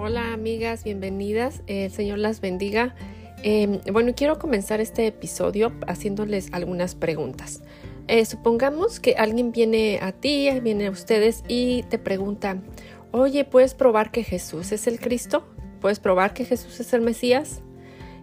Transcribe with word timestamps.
Hola 0.00 0.32
amigas, 0.32 0.84
bienvenidas. 0.84 1.62
El 1.66 1.90
Señor 1.90 2.18
las 2.18 2.40
bendiga. 2.40 2.94
Eh, 3.42 3.80
bueno, 3.90 4.12
quiero 4.14 4.38
comenzar 4.38 4.80
este 4.80 5.08
episodio 5.08 5.72
haciéndoles 5.88 6.52
algunas 6.52 6.94
preguntas. 6.94 7.62
Eh, 8.06 8.24
supongamos 8.24 9.00
que 9.00 9.16
alguien 9.16 9.50
viene 9.50 9.98
a 10.00 10.12
ti, 10.12 10.48
viene 10.62 10.86
a 10.86 10.92
ustedes 10.92 11.42
y 11.48 11.82
te 11.90 11.98
pregunta, 11.98 12.62
oye, 13.10 13.44
¿puedes 13.44 13.74
probar 13.74 14.12
que 14.12 14.22
Jesús 14.22 14.70
es 14.70 14.86
el 14.86 15.00
Cristo? 15.00 15.44
¿Puedes 15.80 15.98
probar 15.98 16.32
que 16.32 16.44
Jesús 16.44 16.78
es 16.78 16.92
el 16.92 17.00
Mesías? 17.00 17.62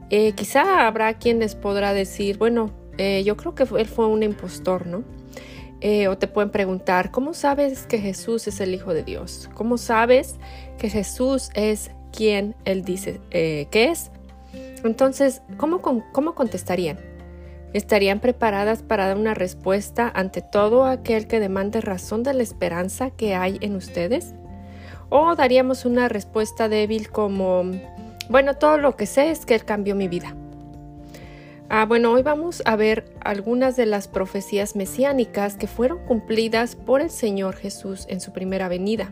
Eh, 0.10 0.32
quizá 0.32 0.88
habrá 0.88 1.16
quien 1.16 1.40
les 1.40 1.56
podrá 1.56 1.92
decir, 1.92 2.38
bueno, 2.38 2.72
eh, 2.98 3.22
yo 3.26 3.36
creo 3.36 3.54
que 3.54 3.64
él 3.64 3.86
fue 3.86 4.08
un 4.08 4.24
impostor, 4.24 4.88
¿no? 4.88 5.04
Eh, 5.82 6.08
o 6.08 6.18
te 6.18 6.28
pueden 6.28 6.50
preguntar, 6.50 7.12
¿cómo 7.12 7.34
sabes 7.34 7.86
que 7.86 8.00
Jesús 8.00 8.48
es 8.48 8.60
el 8.60 8.74
Hijo 8.74 8.94
de 8.94 9.04
Dios? 9.04 9.50
¿Cómo 9.54 9.78
sabes 9.78 10.36
que 10.78 10.90
Jesús 10.90 11.50
es 11.54 11.92
quien 12.12 12.56
Él 12.66 12.84
dice 12.84 13.20
que 13.30 13.90
es? 13.90 14.12
Entonces, 14.84 15.42
¿cómo, 15.58 15.82
¿cómo 15.82 16.36
contestarían? 16.36 17.00
¿Estarían 17.74 18.20
preparadas 18.20 18.84
para 18.84 19.08
dar 19.08 19.18
una 19.18 19.34
respuesta 19.34 20.12
ante 20.16 20.42
todo 20.42 20.86
aquel 20.86 21.28
que 21.28 21.40
demande 21.40 21.82
razón 21.82 22.24
de 22.24 22.34
la 22.34 22.44
esperanza 22.44 23.10
que 23.10 23.36
hay 23.36 23.58
en 23.62 23.76
ustedes? 23.76 24.34
¿O 25.10 25.36
daríamos 25.36 25.86
una 25.86 26.08
respuesta 26.08 26.70
débil 26.70 27.10
como, 27.10 27.64
bueno, 28.30 28.56
todo 28.56 28.78
lo 28.78 28.96
que 28.96 29.06
sé 29.06 29.32
es 29.32 29.46
que 29.46 29.56
Él 29.56 29.66
cambió 29.66 29.96
mi 29.96 30.08
vida? 30.08 30.36
Ah, 31.68 31.86
bueno, 31.86 32.12
hoy 32.12 32.22
vamos 32.22 32.62
a 32.66 32.76
ver 32.76 33.12
algunas 33.22 33.76
de 33.76 33.88
las 33.88 34.08
profecías 34.08 34.76
mesiánicas 34.76 35.58
que 35.58 35.68
fueron 35.68 35.98
cumplidas 36.06 36.76
por 36.76 37.02
el 37.02 37.10
Señor 37.10 37.56
Jesús 37.56 38.06
en 38.08 38.22
su 38.22 38.32
primera 38.32 38.68
venida. 38.68 39.12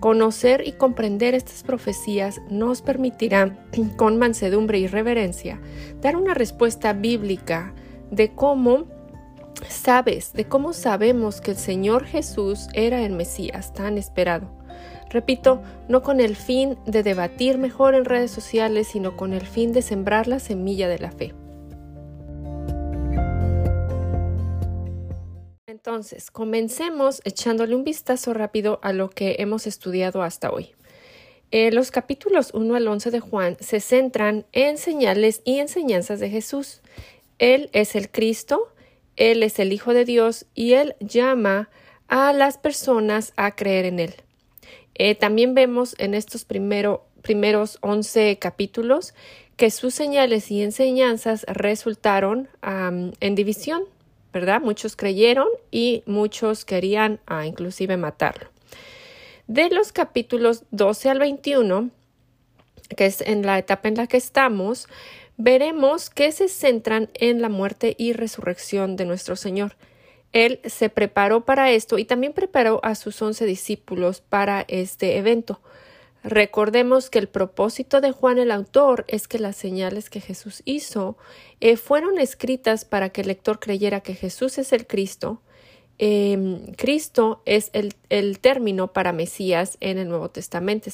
Conocer 0.00 0.62
y 0.66 0.72
comprender 0.72 1.34
estas 1.34 1.62
profecías 1.62 2.40
nos 2.50 2.82
permitirá, 2.82 3.56
con 3.96 4.18
mansedumbre 4.18 4.78
y 4.78 4.86
reverencia, 4.86 5.60
dar 6.00 6.16
una 6.16 6.34
respuesta 6.34 6.92
bíblica 6.92 7.74
de 8.10 8.34
cómo 8.34 8.84
sabes, 9.68 10.32
de 10.32 10.46
cómo 10.46 10.72
sabemos 10.72 11.40
que 11.40 11.52
el 11.52 11.56
Señor 11.56 12.04
Jesús 12.04 12.68
era 12.74 13.02
el 13.02 13.12
Mesías 13.12 13.72
tan 13.72 13.98
esperado. 13.98 14.50
Repito, 15.08 15.62
no 15.88 16.02
con 16.02 16.20
el 16.20 16.36
fin 16.36 16.76
de 16.84 17.02
debatir 17.02 17.58
mejor 17.58 17.94
en 17.94 18.04
redes 18.04 18.30
sociales, 18.30 18.88
sino 18.88 19.16
con 19.16 19.32
el 19.32 19.46
fin 19.46 19.72
de 19.72 19.82
sembrar 19.82 20.26
la 20.26 20.40
semilla 20.40 20.88
de 20.88 20.98
la 20.98 21.12
fe. 21.12 21.34
Entonces, 25.86 26.32
comencemos 26.32 27.22
echándole 27.24 27.76
un 27.76 27.84
vistazo 27.84 28.34
rápido 28.34 28.80
a 28.82 28.92
lo 28.92 29.08
que 29.08 29.36
hemos 29.38 29.68
estudiado 29.68 30.22
hasta 30.22 30.50
hoy. 30.50 30.70
Eh, 31.52 31.70
los 31.70 31.92
capítulos 31.92 32.50
1 32.54 32.74
al 32.74 32.88
11 32.88 33.12
de 33.12 33.20
Juan 33.20 33.56
se 33.60 33.78
centran 33.78 34.46
en 34.50 34.78
señales 34.78 35.42
y 35.44 35.60
enseñanzas 35.60 36.18
de 36.18 36.28
Jesús. 36.28 36.80
Él 37.38 37.70
es 37.72 37.94
el 37.94 38.10
Cristo, 38.10 38.66
Él 39.14 39.44
es 39.44 39.60
el 39.60 39.72
Hijo 39.72 39.94
de 39.94 40.04
Dios 40.04 40.46
y 40.56 40.72
Él 40.72 40.96
llama 40.98 41.70
a 42.08 42.32
las 42.32 42.58
personas 42.58 43.32
a 43.36 43.54
creer 43.54 43.84
en 43.84 44.00
Él. 44.00 44.14
Eh, 44.96 45.14
también 45.14 45.54
vemos 45.54 45.94
en 45.98 46.14
estos 46.14 46.44
primeros 46.44 47.78
11 47.80 48.38
capítulos 48.40 49.14
que 49.56 49.70
sus 49.70 49.94
señales 49.94 50.50
y 50.50 50.62
enseñanzas 50.62 51.44
resultaron 51.48 52.48
en 52.60 53.34
división 53.36 53.84
Muchos 54.60 54.96
creyeron 54.96 55.48
y 55.70 56.02
muchos 56.06 56.64
querían 56.64 57.20
ah, 57.26 57.46
inclusive 57.46 57.96
matarlo. 57.96 58.48
De 59.46 59.70
los 59.70 59.92
capítulos 59.92 60.64
12 60.72 61.08
al 61.08 61.18
21, 61.20 61.90
que 62.96 63.06
es 63.06 63.20
en 63.20 63.46
la 63.46 63.58
etapa 63.58 63.88
en 63.88 63.96
la 63.96 64.06
que 64.06 64.16
estamos, 64.16 64.88
veremos 65.36 66.10
que 66.10 66.32
se 66.32 66.48
centran 66.48 67.08
en 67.14 67.40
la 67.40 67.48
muerte 67.48 67.94
y 67.98 68.12
resurrección 68.12 68.96
de 68.96 69.06
nuestro 69.06 69.36
Señor. 69.36 69.76
Él 70.32 70.60
se 70.64 70.90
preparó 70.90 71.44
para 71.44 71.70
esto 71.70 71.98
y 71.98 72.04
también 72.04 72.32
preparó 72.32 72.80
a 72.82 72.94
sus 72.94 73.20
once 73.22 73.46
discípulos 73.46 74.20
para 74.20 74.64
este 74.68 75.16
evento. 75.16 75.60
Recordemos 76.26 77.08
que 77.08 77.20
el 77.20 77.28
propósito 77.28 78.00
de 78.00 78.10
Juan 78.10 78.38
el 78.38 78.50
autor 78.50 79.04
es 79.06 79.28
que 79.28 79.38
las 79.38 79.54
señales 79.54 80.10
que 80.10 80.20
Jesús 80.20 80.60
hizo 80.64 81.16
eh, 81.60 81.76
fueron 81.76 82.18
escritas 82.18 82.84
para 82.84 83.10
que 83.10 83.20
el 83.20 83.28
lector 83.28 83.60
creyera 83.60 84.00
que 84.00 84.14
Jesús 84.14 84.58
es 84.58 84.72
el 84.72 84.88
Cristo. 84.88 85.40
Em, 85.98 86.72
Cristo 86.72 87.42
es 87.44 87.70
el, 87.72 88.40
término 88.40 88.92
para 88.92 89.12
Mesías 89.12 89.76
en 89.78 89.98
el 89.98 90.08
Nuevo 90.08 90.28
Testamento, 90.28 90.90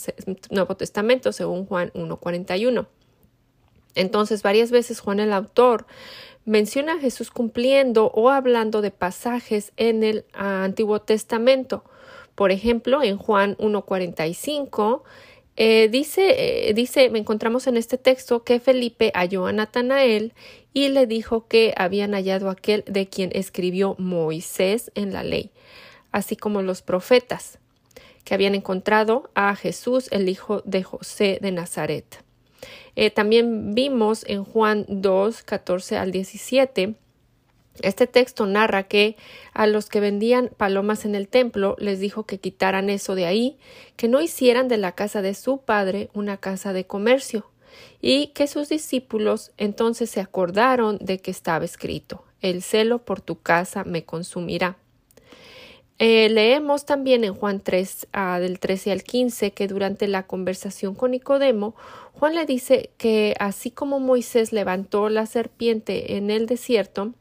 Nuevo 0.50 0.76
Testamento 0.76 1.32
según 1.32 1.64
Juan 1.64 1.90
1.41. 1.94 2.86
Entonces, 3.94 4.42
varias 4.42 4.70
veces 4.70 5.00
Juan 5.00 5.18
el 5.18 5.32
autor 5.32 5.86
menciona 6.44 6.96
a 6.96 6.98
Jesús 6.98 7.30
cumpliendo 7.30 8.10
o 8.14 8.28
hablando 8.28 8.82
de 8.82 8.90
pasajes 8.90 9.72
en 9.78 10.02
el 10.02 10.26
Antiguo 10.34 11.00
Testamento. 11.00 11.84
Por 12.34 12.50
ejemplo, 12.50 13.02
en 13.02 13.18
Juan 13.18 13.56
1.45 13.58 15.02
eh, 15.56 15.88
dice, 15.90 16.70
eh, 16.70 17.10
encontramos 17.14 17.66
en 17.66 17.76
este 17.76 17.98
texto 17.98 18.42
que 18.42 18.58
Felipe 18.58 19.12
halló 19.14 19.46
a 19.46 19.52
Natanael 19.52 20.32
y 20.72 20.88
le 20.88 21.06
dijo 21.06 21.46
que 21.46 21.74
habían 21.76 22.12
hallado 22.12 22.48
aquel 22.48 22.84
de 22.86 23.06
quien 23.06 23.30
escribió 23.34 23.94
Moisés 23.98 24.90
en 24.94 25.12
la 25.12 25.22
ley, 25.22 25.50
así 26.10 26.36
como 26.36 26.62
los 26.62 26.80
profetas, 26.80 27.58
que 28.24 28.34
habían 28.34 28.54
encontrado 28.54 29.30
a 29.34 29.54
Jesús, 29.54 30.08
el 30.10 30.28
hijo 30.30 30.62
de 30.64 30.82
José 30.82 31.38
de 31.42 31.52
Nazaret. 31.52 32.24
Eh, 32.96 33.10
también 33.10 33.74
vimos 33.74 34.24
en 34.26 34.44
Juan 34.44 34.86
2, 34.88 35.42
14 35.42 35.98
al 35.98 36.12
17 36.12 36.94
este 37.80 38.06
texto 38.06 38.46
narra 38.46 38.82
que 38.84 39.16
a 39.54 39.66
los 39.66 39.88
que 39.88 40.00
vendían 40.00 40.50
palomas 40.56 41.04
en 41.04 41.14
el 41.14 41.28
templo 41.28 41.76
les 41.78 42.00
dijo 42.00 42.24
que 42.24 42.38
quitaran 42.38 42.90
eso 42.90 43.14
de 43.14 43.26
ahí, 43.26 43.58
que 43.96 44.08
no 44.08 44.20
hicieran 44.20 44.68
de 44.68 44.76
la 44.76 44.92
casa 44.92 45.22
de 45.22 45.34
su 45.34 45.58
padre 45.58 46.10
una 46.12 46.36
casa 46.36 46.72
de 46.72 46.86
comercio, 46.86 47.50
y 48.00 48.28
que 48.28 48.46
sus 48.46 48.68
discípulos 48.68 49.52
entonces 49.56 50.10
se 50.10 50.20
acordaron 50.20 50.98
de 50.98 51.18
que 51.18 51.30
estaba 51.30 51.64
escrito 51.64 52.24
El 52.40 52.62
celo 52.62 52.98
por 53.04 53.20
tu 53.20 53.40
casa 53.40 53.84
me 53.84 54.04
consumirá. 54.04 54.76
Eh, 55.98 56.28
leemos 56.30 56.84
también 56.84 57.22
en 57.22 57.32
Juan 57.32 57.60
3, 57.60 58.08
ah, 58.12 58.40
del 58.40 58.58
13 58.58 58.90
al 58.90 59.04
15, 59.04 59.52
que 59.52 59.68
durante 59.68 60.08
la 60.08 60.26
conversación 60.26 60.96
con 60.96 61.12
Nicodemo, 61.12 61.76
Juan 62.14 62.34
le 62.34 62.44
dice 62.44 62.90
que 62.96 63.36
así 63.38 63.70
como 63.70 64.00
Moisés 64.00 64.52
levantó 64.52 65.08
la 65.08 65.26
serpiente 65.26 66.16
en 66.16 66.30
el 66.30 66.46
desierto, 66.46 67.14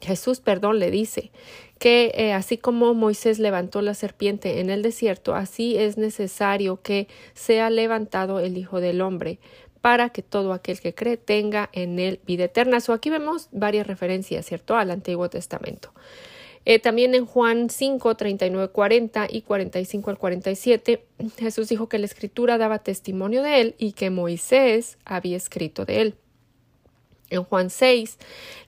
Jesús, 0.00 0.40
perdón, 0.40 0.78
le 0.78 0.90
dice 0.90 1.30
que 1.78 2.12
eh, 2.14 2.32
así 2.32 2.58
como 2.58 2.94
Moisés 2.94 3.38
levantó 3.38 3.82
la 3.82 3.94
serpiente 3.94 4.60
en 4.60 4.70
el 4.70 4.82
desierto, 4.82 5.34
así 5.34 5.76
es 5.76 5.96
necesario 5.96 6.82
que 6.82 7.08
sea 7.34 7.70
levantado 7.70 8.40
el 8.40 8.56
Hijo 8.56 8.80
del 8.80 9.00
Hombre 9.00 9.38
para 9.80 10.10
que 10.10 10.22
todo 10.22 10.52
aquel 10.52 10.80
que 10.80 10.94
cree 10.94 11.16
tenga 11.16 11.70
en 11.72 11.98
él 11.98 12.20
vida 12.26 12.44
eterna. 12.44 12.80
So, 12.80 12.92
aquí 12.92 13.10
vemos 13.10 13.48
varias 13.52 13.86
referencias, 13.86 14.44
¿cierto?, 14.46 14.76
al 14.76 14.90
Antiguo 14.90 15.30
Testamento. 15.30 15.92
Eh, 16.64 16.78
también 16.78 17.14
en 17.14 17.24
Juan 17.24 17.70
5, 17.70 18.16
39, 18.16 18.68
40 18.68 19.28
y 19.30 19.42
45 19.42 20.10
al 20.10 20.18
47, 20.18 21.04
Jesús 21.38 21.68
dijo 21.68 21.88
que 21.88 21.98
la 21.98 22.06
Escritura 22.06 22.58
daba 22.58 22.80
testimonio 22.80 23.42
de 23.42 23.60
él 23.60 23.74
y 23.78 23.92
que 23.92 24.10
Moisés 24.10 24.98
había 25.04 25.36
escrito 25.36 25.84
de 25.84 26.00
él. 26.02 26.14
En 27.30 27.44
Juan 27.44 27.70
6 27.70 28.18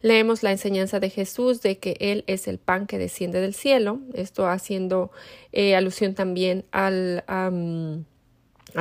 leemos 0.03 0.43
la 0.43 0.51
enseñanza 0.53 1.01
de 1.01 1.11
Jesús 1.11 1.63
de 1.63 1.79
que 1.79 1.97
Él 2.01 2.25
es 2.27 2.47
el 2.47 2.59
pan 2.59 2.87
que 2.87 2.99
desciende 2.99 3.41
del 3.41 3.55
cielo, 3.55 4.01
esto 4.15 4.47
haciendo 4.47 5.11
eh, 5.53 5.75
alusión 5.77 6.15
también 6.15 6.65
al, 6.71 7.25
al 7.27 8.05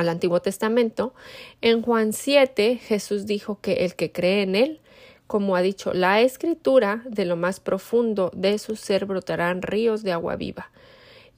Antiguo 0.08 0.40
Testamento. 0.40 1.14
En 1.62 1.82
Juan 1.82 2.12
7 2.12 2.76
Jesús 2.76 3.26
dijo 3.26 3.60
que 3.60 3.84
el 3.84 3.94
que 3.94 4.12
cree 4.12 4.42
en 4.42 4.54
Él, 4.54 4.80
como 5.26 5.56
ha 5.56 5.62
dicho 5.62 5.94
la 5.94 6.20
Escritura, 6.20 7.02
de 7.06 7.24
lo 7.24 7.36
más 7.36 7.60
profundo 7.60 8.30
de 8.34 8.58
su 8.58 8.76
ser 8.76 9.06
brotarán 9.06 9.62
ríos 9.62 10.02
de 10.02 10.12
agua 10.12 10.36
viva 10.36 10.70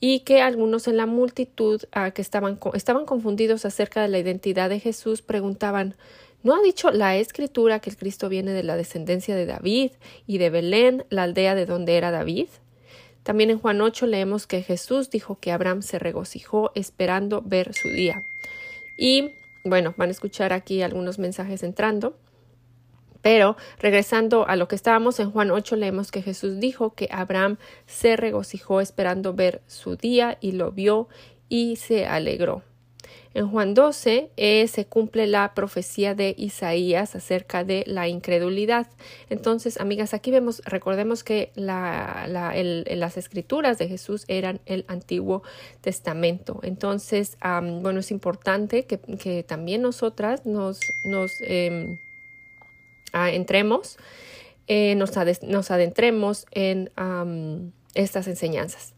y 0.04 0.20
que 0.20 0.40
algunos 0.40 0.88
en 0.88 0.96
la 0.96 1.06
multitud 1.06 1.80
ah, 1.92 2.10
que 2.10 2.22
estaban, 2.22 2.58
estaban 2.74 3.06
confundidos 3.06 3.64
acerca 3.64 4.02
de 4.02 4.08
la 4.08 4.18
identidad 4.18 4.68
de 4.68 4.80
Jesús 4.80 5.22
preguntaban 5.22 5.94
¿No 6.42 6.56
ha 6.56 6.62
dicho 6.62 6.90
la 6.90 7.16
escritura 7.16 7.78
que 7.78 7.90
el 7.90 7.96
Cristo 7.96 8.28
viene 8.28 8.52
de 8.52 8.64
la 8.64 8.76
descendencia 8.76 9.36
de 9.36 9.46
David 9.46 9.92
y 10.26 10.38
de 10.38 10.50
Belén, 10.50 11.04
la 11.08 11.22
aldea 11.22 11.54
de 11.54 11.66
donde 11.66 11.96
era 11.96 12.10
David? 12.10 12.48
También 13.22 13.50
en 13.50 13.60
Juan 13.60 13.80
8 13.80 14.06
leemos 14.06 14.48
que 14.48 14.62
Jesús 14.62 15.08
dijo 15.10 15.38
que 15.38 15.52
Abraham 15.52 15.82
se 15.82 16.00
regocijó 16.00 16.72
esperando 16.74 17.42
ver 17.42 17.72
su 17.74 17.88
día. 17.88 18.16
Y 18.98 19.30
bueno, 19.64 19.94
van 19.96 20.08
a 20.08 20.12
escuchar 20.12 20.52
aquí 20.52 20.82
algunos 20.82 21.20
mensajes 21.20 21.62
entrando. 21.62 22.16
Pero 23.20 23.56
regresando 23.78 24.48
a 24.48 24.56
lo 24.56 24.66
que 24.66 24.74
estábamos 24.74 25.20
en 25.20 25.30
Juan 25.30 25.52
8, 25.52 25.76
leemos 25.76 26.10
que 26.10 26.22
Jesús 26.22 26.58
dijo 26.58 26.94
que 26.94 27.08
Abraham 27.12 27.56
se 27.86 28.16
regocijó 28.16 28.80
esperando 28.80 29.32
ver 29.32 29.62
su 29.68 29.94
día 29.94 30.38
y 30.40 30.52
lo 30.52 30.72
vio 30.72 31.08
y 31.48 31.76
se 31.76 32.06
alegró. 32.06 32.64
En 33.34 33.48
Juan 33.48 33.74
12 33.74 34.30
eh, 34.36 34.68
se 34.68 34.84
cumple 34.86 35.26
la 35.26 35.54
profecía 35.54 36.14
de 36.14 36.34
Isaías 36.36 37.14
acerca 37.14 37.64
de 37.64 37.84
la 37.86 38.08
incredulidad. 38.08 38.86
Entonces, 39.30 39.80
amigas, 39.80 40.12
aquí 40.12 40.30
vemos, 40.30 40.60
recordemos 40.64 41.24
que 41.24 41.50
la, 41.54 42.26
las 42.28 43.16
escrituras 43.16 43.78
de 43.78 43.88
Jesús 43.88 44.24
eran 44.28 44.60
el 44.66 44.84
Antiguo 44.88 45.42
Testamento. 45.80 46.60
Entonces, 46.62 47.38
bueno, 47.80 48.00
es 48.00 48.10
importante 48.10 48.84
que, 48.84 49.42
también 49.42 49.82
nosotras 49.82 50.44
nos, 50.44 50.80
nos 51.04 51.32
em, 51.40 51.98
entremos, 53.12 53.96
eh, 54.66 54.94
nos, 54.94 55.70
adentremos 55.70 56.46
en 56.52 56.90
estas 57.94 58.28
enseñanzas. 58.28 58.94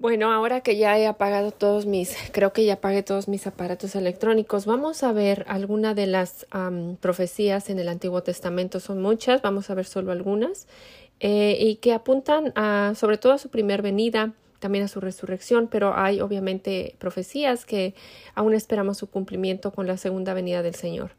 Bueno, 0.00 0.32
ahora 0.32 0.62
que 0.62 0.78
ya 0.78 0.98
he 0.98 1.06
apagado 1.06 1.50
todos 1.50 1.84
mis, 1.84 2.16
creo 2.32 2.54
que 2.54 2.64
ya 2.64 2.74
apagué 2.74 3.02
todos 3.02 3.28
mis 3.28 3.46
aparatos 3.46 3.94
electrónicos, 3.94 4.64
vamos 4.64 5.02
a 5.02 5.12
ver 5.12 5.44
alguna 5.46 5.92
de 5.92 6.06
las 6.06 6.46
profecías 7.00 7.68
en 7.68 7.78
el 7.78 7.86
Antiguo 7.86 8.22
Testamento. 8.22 8.80
Son 8.80 9.02
muchas, 9.02 9.42
vamos 9.42 9.68
a 9.68 9.74
ver 9.74 9.84
solo 9.84 10.10
algunas, 10.10 10.66
eh, 11.20 11.58
y 11.60 11.76
que 11.76 11.92
apuntan 11.92 12.54
a, 12.56 12.94
sobre 12.96 13.18
todo 13.18 13.34
a 13.34 13.38
su 13.38 13.50
primer 13.50 13.82
venida, 13.82 14.32
también 14.58 14.84
a 14.84 14.88
su 14.88 15.02
resurrección, 15.02 15.68
pero 15.70 15.94
hay 15.94 16.22
obviamente 16.22 16.94
profecías 16.98 17.66
que 17.66 17.92
aún 18.34 18.54
esperamos 18.54 18.96
su 18.96 19.06
cumplimiento 19.06 19.70
con 19.70 19.86
la 19.86 19.98
segunda 19.98 20.32
venida 20.32 20.62
del 20.62 20.74
Señor. 20.74 21.10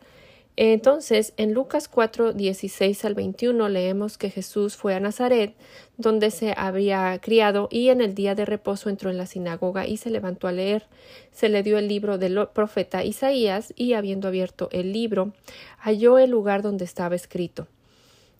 Entonces, 0.57 1.33
en 1.37 1.53
Lucas 1.53 1.87
4, 1.87 2.33
16 2.33 3.05
al 3.05 3.15
21 3.15 3.69
leemos 3.69 4.17
que 4.17 4.29
Jesús 4.29 4.75
fue 4.75 4.93
a 4.93 4.99
Nazaret, 4.99 5.55
donde 5.97 6.29
se 6.29 6.53
había 6.57 7.17
criado, 7.21 7.69
y 7.71 7.89
en 7.89 8.01
el 8.01 8.13
día 8.15 8.35
de 8.35 8.45
reposo 8.45 8.89
entró 8.89 9.09
en 9.09 9.17
la 9.17 9.27
sinagoga 9.27 9.87
y 9.87 9.97
se 9.97 10.09
levantó 10.09 10.47
a 10.47 10.51
leer. 10.51 10.87
Se 11.31 11.47
le 11.47 11.63
dio 11.63 11.77
el 11.77 11.87
libro 11.87 12.17
del 12.17 12.47
profeta 12.53 13.03
Isaías, 13.03 13.73
y 13.77 13.93
habiendo 13.93 14.27
abierto 14.27 14.67
el 14.71 14.91
libro, 14.91 15.33
halló 15.77 16.19
el 16.19 16.29
lugar 16.29 16.61
donde 16.61 16.83
estaba 16.83 17.15
escrito. 17.15 17.67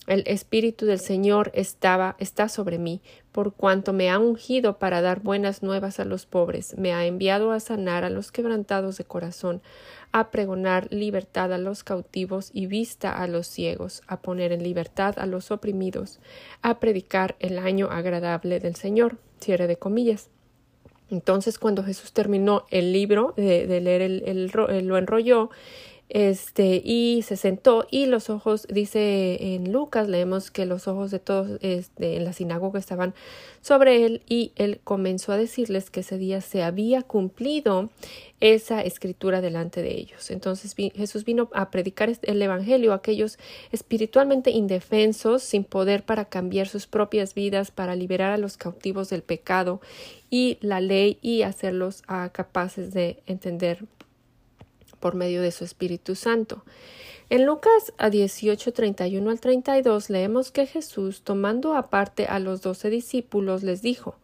El 0.07 0.23
Espíritu 0.25 0.87
del 0.87 0.99
Señor 0.99 1.51
estaba, 1.53 2.15
está 2.17 2.49
sobre 2.49 2.79
mí, 2.79 3.01
por 3.31 3.53
cuanto 3.53 3.93
me 3.93 4.09
ha 4.09 4.17
ungido 4.17 4.79
para 4.79 4.99
dar 4.99 5.21
buenas 5.21 5.61
nuevas 5.61 5.99
a 5.99 6.05
los 6.05 6.25
pobres, 6.25 6.75
me 6.75 6.91
ha 6.91 7.05
enviado 7.05 7.51
a 7.51 7.59
sanar 7.59 8.03
a 8.03 8.09
los 8.09 8.31
quebrantados 8.31 8.97
de 8.97 9.03
corazón, 9.03 9.61
a 10.11 10.31
pregonar 10.31 10.87
libertad 10.91 11.53
a 11.53 11.57
los 11.57 11.83
cautivos 11.83 12.49
y 12.53 12.67
vista 12.67 13.11
a 13.11 13.27
los 13.27 13.47
ciegos, 13.47 14.01
a 14.07 14.21
poner 14.21 14.51
en 14.51 14.63
libertad 14.63 15.17
a 15.17 15.25
los 15.25 15.51
oprimidos, 15.51 16.19
a 16.61 16.79
predicar 16.79 17.35
el 17.39 17.57
año 17.57 17.87
agradable 17.91 18.59
del 18.59 18.75
Señor. 18.75 19.17
Cierre 19.39 19.67
de 19.67 19.77
comillas. 19.77 20.29
Entonces, 21.09 21.59
cuando 21.59 21.83
Jesús 21.83 22.13
terminó 22.13 22.65
el 22.69 22.93
libro 22.93 23.33
de, 23.35 23.81
leer, 23.81 24.01
el, 24.01 24.51
lo 24.53 24.97
enrolló 24.97 25.49
este, 26.13 26.81
y 26.83 27.21
se 27.21 27.37
sentó 27.37 27.87
y 27.89 28.05
los 28.05 28.29
ojos, 28.29 28.67
dice 28.69 29.55
en 29.55 29.71
Lucas, 29.71 30.09
leemos 30.09 30.51
que 30.51 30.65
los 30.65 30.89
ojos 30.89 31.09
de 31.09 31.19
todos 31.19 31.57
este, 31.61 32.17
en 32.17 32.25
la 32.25 32.33
sinagoga 32.33 32.79
estaban 32.79 33.13
sobre 33.61 34.05
él 34.05 34.21
y 34.27 34.51
él 34.57 34.81
comenzó 34.83 35.31
a 35.31 35.37
decirles 35.37 35.89
que 35.89 36.01
ese 36.01 36.17
día 36.17 36.41
se 36.41 36.63
había 36.63 37.01
cumplido 37.01 37.91
esa 38.41 38.81
escritura 38.81 39.39
delante 39.39 39.81
de 39.81 39.91
ellos. 39.91 40.31
Entonces 40.31 40.75
Jesús 40.75 41.23
vino 41.23 41.49
a 41.53 41.71
predicar 41.71 42.11
el 42.23 42.41
Evangelio 42.41 42.91
a 42.91 42.95
aquellos 42.95 43.39
espiritualmente 43.71 44.51
indefensos, 44.51 45.43
sin 45.43 45.63
poder 45.63 46.03
para 46.03 46.25
cambiar 46.25 46.67
sus 46.67 46.87
propias 46.87 47.35
vidas, 47.35 47.71
para 47.71 47.95
liberar 47.95 48.33
a 48.33 48.37
los 48.37 48.57
cautivos 48.57 49.09
del 49.09 49.21
pecado 49.21 49.79
y 50.29 50.57
la 50.59 50.81
ley 50.81 51.19
y 51.21 51.43
hacerlos 51.43 52.03
capaces 52.33 52.93
de 52.93 53.23
entender 53.27 53.85
por 55.01 55.15
medio 55.15 55.41
de 55.41 55.51
su 55.51 55.65
Espíritu 55.65 56.15
Santo. 56.15 56.63
En 57.29 57.45
Lucas 57.45 57.93
a 57.97 58.09
18, 58.09 58.71
31 58.71 59.29
al 59.29 59.39
32 59.41 60.09
leemos 60.09 60.51
que 60.51 60.65
Jesús, 60.65 61.23
tomando 61.23 61.75
aparte 61.75 62.25
a 62.27 62.39
los 62.39 62.61
doce 62.61 62.89
discípulos, 62.89 63.63
les 63.63 63.81
dijo 63.81 64.15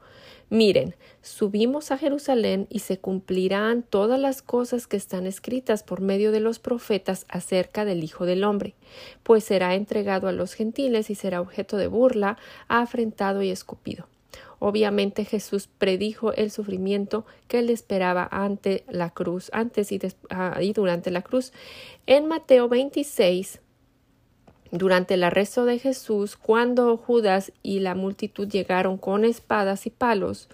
Miren, 0.50 0.96
subimos 1.22 1.92
a 1.92 1.98
Jerusalén 1.98 2.68
y 2.70 2.80
se 2.80 3.00
cumplirán 3.00 3.84
todas 3.84 4.18
las 4.18 4.42
cosas 4.42 4.88
que 4.88 4.96
están 4.96 5.28
escritas 5.28 5.84
por 5.84 6.00
medio 6.00 6.32
de 6.32 6.40
los 6.40 6.60
profetas 6.60 7.26
acerca 7.28 7.84
del 7.84 8.02
Hijo 8.02 8.26
del 8.26 8.46
Hombre, 8.46 8.76
pues 9.24 9.44
será 9.44 9.76
entregado 9.76 10.30
a 10.30 10.32
los 10.32 10.54
gentiles 10.54 11.10
y 11.10 11.16
será 11.16 11.42
objeto 11.42 11.76
de 11.76 11.88
burla, 11.88 12.38
afrentado 12.70 13.42
y 13.42 13.50
escupido. 13.50 14.08
Obviamente 14.60 15.24
Jesús 15.24 15.68
predijo 15.68 16.34
el 16.34 16.50
sufrimiento 16.50 17.26
que 17.48 17.62
le 17.62 17.74
esperaba 17.74 18.28
ante 18.32 18.84
la 18.90 19.12
cruz, 19.12 19.50
antes 19.54 19.90
ah, 20.30 20.58
y, 20.62 20.74
durante 20.74 21.12
la 21.12 21.22
cruz. 21.22 21.54
En 22.08 22.28
Mateo 22.28 22.68
26, 22.68 23.60
durante 24.72 25.14
el 25.14 25.24
arresto 25.24 25.66
de 25.66 25.78
Jesús, 25.78 26.36
cuando 26.36 26.98
Judas 26.98 27.52
y 27.62 27.80
la 27.80 27.94
multitud 27.94 28.48
llegaron 28.48 28.98
con 28.98 29.26
espadas 29.26 29.86
y 29.86 29.92
palos, 29.92 30.50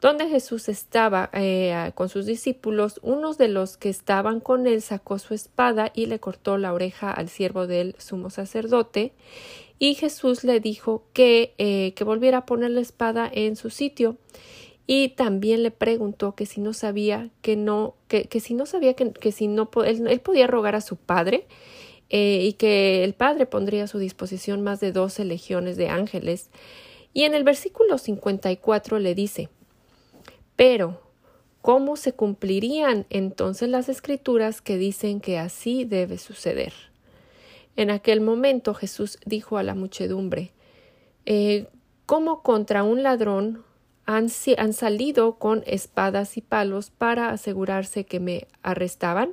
donde 0.00 0.28
Jesús 0.28 0.68
estaba 0.68 1.30
eh, 1.32 1.92
con 1.94 2.08
sus 2.08 2.26
discípulos, 2.26 2.98
uno 3.02 3.34
de 3.34 3.48
los 3.48 3.76
que 3.76 3.88
estaban 3.88 4.40
con 4.40 4.66
él 4.66 4.82
sacó 4.82 5.18
su 5.18 5.32
espada 5.32 5.92
y 5.94 6.06
le 6.06 6.18
cortó 6.18 6.58
la 6.58 6.72
oreja 6.72 7.12
al 7.12 7.28
siervo 7.28 7.68
del 7.68 7.94
sumo 7.98 8.28
sacerdote, 8.28 9.12
y 9.82 9.94
Jesús 9.96 10.44
le 10.44 10.60
dijo 10.60 11.02
que, 11.12 11.56
eh, 11.58 11.92
que 11.96 12.04
volviera 12.04 12.38
a 12.38 12.46
poner 12.46 12.70
la 12.70 12.80
espada 12.80 13.28
en 13.32 13.56
su 13.56 13.68
sitio 13.68 14.16
y 14.86 15.08
también 15.08 15.64
le 15.64 15.72
preguntó 15.72 16.36
que 16.36 16.46
si 16.46 16.60
no 16.60 16.72
sabía 16.72 17.30
que 17.40 17.56
no 17.56 17.96
que, 18.06 18.26
que 18.26 18.38
si 18.38 18.54
no 18.54 18.64
sabía 18.64 18.94
que, 18.94 19.10
que 19.10 19.32
si 19.32 19.48
no 19.48 19.68
él, 19.84 20.20
podía 20.20 20.46
rogar 20.46 20.76
a 20.76 20.82
su 20.82 20.94
padre 20.94 21.48
eh, 22.10 22.44
y 22.44 22.52
que 22.52 23.02
el 23.02 23.14
padre 23.14 23.44
pondría 23.44 23.82
a 23.82 23.88
su 23.88 23.98
disposición 23.98 24.62
más 24.62 24.78
de 24.78 24.92
doce 24.92 25.24
legiones 25.24 25.76
de 25.76 25.88
ángeles 25.88 26.50
y 27.12 27.24
en 27.24 27.34
el 27.34 27.42
versículo 27.42 27.98
54 27.98 29.00
le 29.00 29.16
dice 29.16 29.48
pero 30.54 31.00
¿cómo 31.60 31.96
se 31.96 32.12
cumplirían 32.12 33.04
entonces 33.10 33.68
las 33.68 33.88
escrituras 33.88 34.60
que 34.60 34.78
dicen 34.78 35.18
que 35.18 35.40
así 35.40 35.84
debe 35.84 36.18
suceder? 36.18 36.91
En 37.76 37.90
aquel 37.90 38.20
momento 38.20 38.74
Jesús 38.74 39.18
dijo 39.24 39.58
a 39.58 39.62
la 39.62 39.74
muchedumbre 39.74 40.52
eh, 41.26 41.66
¿Cómo 42.06 42.42
contra 42.42 42.82
un 42.82 43.02
ladrón 43.02 43.64
han, 44.04 44.28
salido 44.28 45.38
con 45.38 45.62
espadas 45.66 46.36
y 46.36 46.42
palos 46.42 46.90
para 46.90 47.30
asegurarse 47.30 48.04
que 48.04 48.20
me 48.20 48.48
arrestaban? 48.62 49.30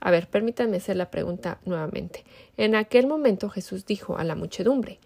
A 0.00 0.10
ver, 0.10 0.28
permítanme 0.28 0.76
hacer 0.76 0.96
la 0.96 1.10
pregunta 1.10 1.58
nuevamente. 1.64 2.24
En 2.56 2.74
aquel 2.74 3.06
momento 3.06 3.48
Jesús 3.48 3.86
dijo 3.86 4.18
a 4.18 4.24
la 4.24 4.34
muchedumbre 4.34 4.98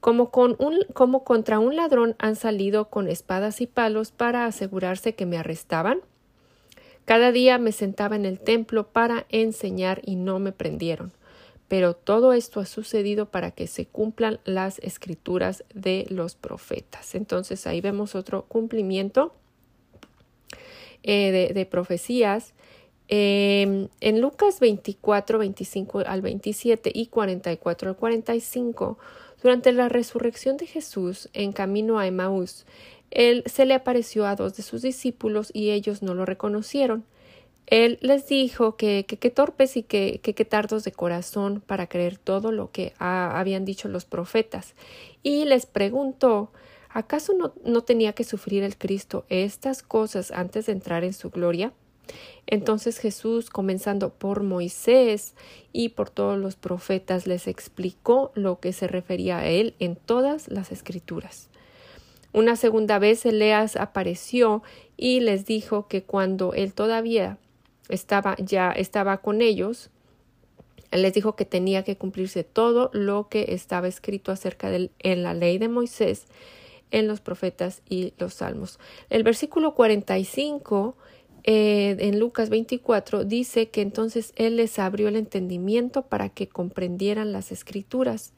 como 0.00 1.24
contra 1.24 1.58
un 1.58 1.76
ladrón 1.76 2.14
han 2.18 2.36
salido 2.36 2.90
con 2.90 3.08
espadas 3.08 3.62
y 3.62 3.66
palos 3.66 4.10
para 4.10 4.44
asegurarse 4.44 5.14
que 5.14 5.24
me 5.24 5.38
arrestaban? 5.38 6.00
Cada 7.04 7.32
día 7.32 7.58
me 7.58 7.72
sentaba 7.72 8.16
en 8.16 8.24
el 8.24 8.40
templo 8.40 8.88
para 8.88 9.26
enseñar 9.28 10.00
y 10.04 10.16
no 10.16 10.38
me 10.38 10.52
prendieron. 10.52 11.12
Pero 11.68 11.94
todo 11.94 12.32
esto 12.32 12.60
ha 12.60 12.66
sucedido 12.66 13.26
para 13.26 13.50
que 13.50 13.66
se 13.66 13.86
cumplan 13.86 14.40
las 14.44 14.78
escrituras 14.80 15.64
de 15.74 16.06
los 16.08 16.34
profetas. 16.34 17.14
Entonces 17.14 17.66
ahí 17.66 17.80
vemos 17.80 18.14
otro 18.14 18.44
cumplimiento 18.46 19.34
eh, 21.02 21.52
de, 21.52 21.66
profecías. 21.66 22.54
Em, 23.08 23.88
en 24.00 24.20
Lucas 24.22 24.60
24, 24.60 25.38
25 25.38 25.98
al 26.06 26.22
27 26.22 26.90
y 26.94 27.06
44 27.08 27.90
al 27.90 27.96
45, 27.96 28.98
durante 29.42 29.72
la 29.72 29.90
resurrección 29.90 30.56
de 30.56 30.66
Jesús 30.66 31.28
en 31.34 31.52
camino 31.52 31.98
a 31.98 32.06
Emaús, 32.06 32.64
él 33.14 33.44
se 33.46 33.64
le 33.64 33.74
apareció 33.74 34.26
a 34.26 34.36
dos 34.36 34.56
de 34.56 34.62
sus 34.62 34.82
discípulos 34.82 35.50
y 35.54 35.70
ellos 35.70 36.02
no 36.02 36.14
lo 36.14 36.26
reconocieron. 36.26 37.04
Él 37.66 37.98
les 38.02 38.26
dijo 38.26 38.76
que 38.76 39.06
qué 39.06 39.30
torpes 39.30 39.78
y 39.78 39.82
que 39.82 40.20
qué 40.20 40.44
tardos 40.44 40.84
de 40.84 40.92
corazón 40.92 41.62
para 41.64 41.86
creer 41.86 42.18
todo 42.18 42.52
lo 42.52 42.70
que 42.70 42.92
habían 42.98 43.64
dicho 43.64 43.88
los 43.88 44.04
profetas, 44.04 44.74
y 45.22 45.46
les 45.46 45.64
preguntó 45.64 46.50
¿acaso 46.90 47.32
no, 47.32 47.54
no 47.64 47.82
tenía 47.82 48.12
que 48.12 48.24
sufrir 48.24 48.62
el 48.62 48.76
Cristo 48.76 49.24
estas 49.28 49.82
cosas 49.82 50.30
antes 50.30 50.66
de 50.66 50.72
entrar 50.72 51.04
en 51.04 51.12
su 51.12 51.30
gloria? 51.30 51.72
Entonces 52.46 52.98
Jesús, 52.98 53.48
comenzando 53.48 54.10
por 54.10 54.42
Moisés 54.42 55.34
y 55.72 55.90
por 55.90 56.10
todos 56.10 56.38
los 56.38 56.56
profetas, 56.56 57.26
les 57.26 57.46
explicó 57.46 58.30
lo 58.34 58.60
que 58.60 58.72
se 58.72 58.86
refería 58.86 59.38
a 59.38 59.46
él 59.46 59.74
en 59.78 59.96
todas 59.96 60.48
las 60.48 60.70
escrituras. 60.70 61.48
Una 62.34 62.56
segunda 62.56 62.98
vez 62.98 63.24
Eleas 63.24 63.76
apareció 63.76 64.64
y 64.96 65.20
les 65.20 65.46
dijo 65.46 65.86
que 65.86 66.02
cuando 66.02 66.52
él 66.52 66.74
todavía 66.74 67.38
estaba 67.88 68.34
ya 68.38 68.72
estaba 68.72 69.18
con 69.18 69.40
ellos, 69.40 69.90
Él 70.90 71.02
les 71.02 71.14
dijo 71.14 71.36
que 71.36 71.44
tenía 71.44 71.84
que 71.84 71.96
cumplirse 71.96 72.42
todo 72.42 72.90
lo 72.92 73.28
que 73.28 73.46
estaba 73.50 73.86
escrito 73.86 74.32
acerca 74.32 74.68
de 74.68 74.76
él 74.76 74.90
en 74.98 75.22
la 75.22 75.32
ley 75.32 75.58
de 75.58 75.68
Moisés, 75.68 76.26
en 76.90 77.06
los 77.06 77.20
profetas 77.20 77.82
y 77.88 78.14
los 78.18 78.34
salmos. 78.34 78.80
El 79.10 79.22
versículo 79.22 79.76
45 79.76 80.96
eh, 81.44 81.94
en 82.00 82.18
Lucas 82.18 82.48
24 82.48 83.24
dice 83.24 83.68
que 83.68 83.80
entonces 83.80 84.32
Él 84.34 84.56
les 84.56 84.80
abrió 84.80 85.06
el 85.06 85.14
entendimiento 85.14 86.02
para 86.02 86.30
que 86.30 86.48
comprendieran 86.48 87.30
las 87.30 87.52
escrituras. 87.52 88.32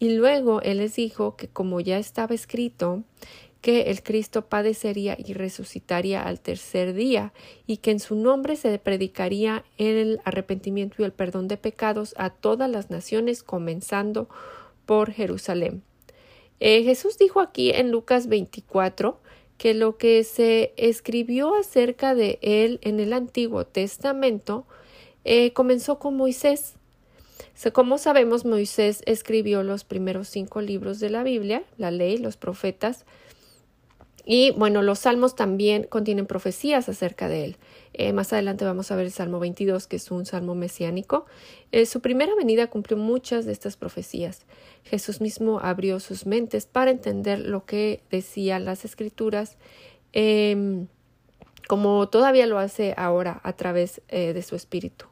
Y 0.00 0.16
luego 0.16 0.62
Él 0.62 0.78
les 0.78 0.96
dijo 0.96 1.36
que 1.36 1.46
como 1.46 1.78
ya 1.80 1.98
estaba 1.98 2.34
escrito, 2.34 3.04
que 3.60 3.82
el 3.90 4.02
Cristo 4.02 4.46
padecería 4.46 5.14
y 5.18 5.34
resucitaría 5.34 6.22
al 6.22 6.40
tercer 6.40 6.94
día, 6.94 7.34
y 7.66 7.76
que 7.76 7.90
en 7.90 8.00
su 8.00 8.16
nombre 8.16 8.56
se 8.56 8.76
predicaría 8.78 9.62
el 9.76 10.18
arrepentimiento 10.24 10.96
y 10.98 11.04
el 11.04 11.12
perdón 11.12 11.46
de 11.46 11.58
pecados 11.58 12.14
a 12.16 12.30
todas 12.30 12.70
las 12.70 12.90
naciones, 12.90 13.42
comenzando 13.42 14.28
por 14.86 15.12
Jerusalén. 15.12 15.82
Eh, 16.60 16.82
Jesús 16.82 17.18
dijo 17.18 17.40
aquí 17.40 17.70
en 17.70 17.90
Lucas 17.90 18.26
24 18.26 19.20
que 19.58 19.74
lo 19.74 19.98
que 19.98 20.24
se 20.24 20.72
escribió 20.78 21.54
acerca 21.54 22.14
de 22.14 22.38
él 22.40 22.80
en 22.82 23.00
el 23.00 23.12
Antiguo 23.12 23.66
Testamento 23.66 24.66
eh, 25.24 25.52
comenzó 25.52 25.98
con 25.98 26.16
Moisés. 26.16 26.76
Como 27.72 27.98
sabemos, 27.98 28.44
Moisés 28.44 29.02
escribió 29.06 29.62
los 29.62 29.84
primeros 29.84 30.28
cinco 30.28 30.60
libros 30.60 31.00
de 31.00 31.10
la 31.10 31.22
Biblia, 31.22 31.62
la 31.76 31.90
ley, 31.90 32.16
los 32.18 32.36
profetas, 32.36 33.04
y 34.24 34.52
bueno, 34.52 34.82
los 34.82 35.00
salmos 35.00 35.34
también 35.34 35.84
contienen 35.84 36.26
profecías 36.26 36.88
acerca 36.88 37.28
de 37.28 37.44
él. 37.46 37.56
Eh, 37.94 38.12
más 38.12 38.32
adelante 38.32 38.64
vamos 38.64 38.90
a 38.90 38.96
ver 38.96 39.06
el 39.06 39.12
Salmo 39.12 39.40
22, 39.40 39.86
que 39.86 39.96
es 39.96 40.10
un 40.10 40.26
salmo 40.26 40.54
mesiánico. 40.54 41.26
Eh, 41.72 41.86
su 41.86 42.00
primera 42.00 42.34
venida 42.36 42.68
cumplió 42.68 42.96
muchas 42.96 43.44
de 43.44 43.52
estas 43.52 43.76
profecías. 43.76 44.46
Jesús 44.84 45.20
mismo 45.20 45.58
abrió 45.60 46.00
sus 46.00 46.26
mentes 46.26 46.66
para 46.66 46.90
entender 46.90 47.40
lo 47.40 47.64
que 47.64 48.02
decían 48.10 48.64
las 48.64 48.84
escrituras, 48.84 49.56
em, 50.12 50.86
como 51.68 52.08
todavía 52.08 52.46
lo 52.46 52.58
hace 52.58 52.94
ahora 52.96 53.40
a 53.42 53.54
través 53.54 54.00
eh, 54.08 54.32
de 54.32 54.42
su 54.42 54.54
espíritu, 54.54 55.06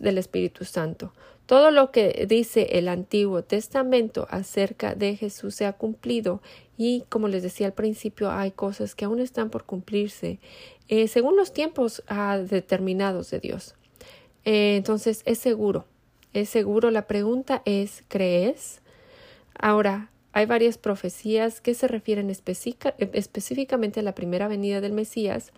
del 0.00 0.18
Espíritu 0.18 0.64
Santo. 0.64 1.12
Todo 1.46 1.70
lo 1.70 1.90
que 1.90 2.26
dice 2.28 2.78
el 2.78 2.88
Antiguo 2.88 3.42
Testamento 3.42 4.26
acerca 4.30 4.94
de 4.94 5.16
Jesús 5.16 5.54
se 5.54 5.66
ha 5.66 5.72
cumplido 5.72 6.40
y, 6.76 7.04
como 7.08 7.28
les 7.28 7.42
decía 7.42 7.66
al 7.66 7.72
principio, 7.72 8.30
hay 8.30 8.52
cosas 8.52 8.94
que 8.94 9.04
aún 9.04 9.20
están 9.20 9.50
por 9.50 9.64
cumplirse 9.64 10.38
eh, 10.88 11.08
según 11.08 11.36
los 11.36 11.52
tiempos 11.52 12.02
ah, 12.06 12.38
determinados 12.38 13.30
de 13.30 13.40
Dios. 13.40 13.74
Eh, 14.44 14.76
entonces, 14.76 15.22
es 15.24 15.38
seguro, 15.38 15.86
es 16.32 16.48
seguro. 16.48 16.90
La 16.90 17.06
pregunta 17.06 17.62
es, 17.64 18.04
¿crees? 18.08 18.80
Ahora, 19.54 20.10
hay 20.32 20.46
varias 20.46 20.78
profecías 20.78 21.60
que 21.60 21.74
se 21.74 21.88
refieren 21.88 22.30
específicamente 22.30 24.00
a 24.00 24.02
la 24.02 24.14
primera 24.14 24.48
venida 24.48 24.80
del 24.80 24.92
Mesías, 24.92 25.52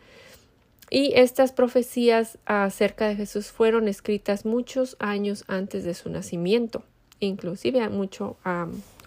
y 0.91 1.13
estas 1.15 1.53
profecías 1.53 2.39
acerca 2.45 3.09
de 3.09 3.17
Jesús 3.17 3.49
fueron 3.49 3.89
escritas 3.89 4.45
muchos 4.45 4.97
años 4.99 5.45
antes 5.49 5.85
de 5.85 5.95
su 5.95 6.11
nacimiento, 6.11 6.85
inclusive 7.21 7.89
mucho, 7.89 8.37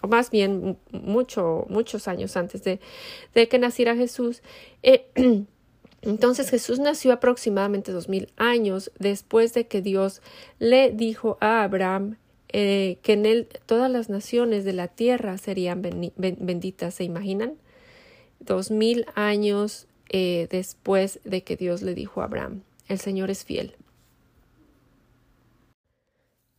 o 0.02 0.08
más 0.08 0.30
bien 0.30 0.78
mucho, 0.92 1.66
muchos 1.68 2.08
años 2.08 2.36
antes 2.36 2.62
de, 2.64 2.80
de 3.34 3.48
que 3.48 3.58
naciera 3.58 3.96
Jesús. 3.96 4.42
Eh, 4.82 5.06
entonces 6.02 6.50
Jesús 6.50 6.78
nació 6.78 7.12
aproximadamente 7.12 7.92
dos 7.92 8.08
mil 8.08 8.32
años 8.36 8.92
después 8.98 9.54
de 9.54 9.66
que 9.66 9.82
Dios 9.82 10.22
le 10.58 10.90
dijo 10.90 11.38
a 11.40 11.62
Abraham 11.62 12.16
eh, 12.50 12.98
que 13.02 13.12
en 13.12 13.26
él 13.26 13.48
todas 13.66 13.90
las 13.90 14.08
naciones 14.08 14.64
de 14.64 14.72
la 14.72 14.88
tierra 14.88 15.36
serían 15.36 15.82
benditas. 15.82 16.94
¿Se 16.94 17.04
imaginan? 17.04 17.54
Dos 18.40 18.70
mil 18.70 19.04
años 19.14 19.87
eh, 20.08 20.48
después 20.50 21.20
de 21.24 21.42
que 21.42 21.56
Dios 21.56 21.82
le 21.82 21.94
dijo 21.94 22.20
a 22.20 22.24
Abraham, 22.24 22.62
el 22.88 22.98
Señor 22.98 23.30
es 23.30 23.44
fiel. 23.44 23.74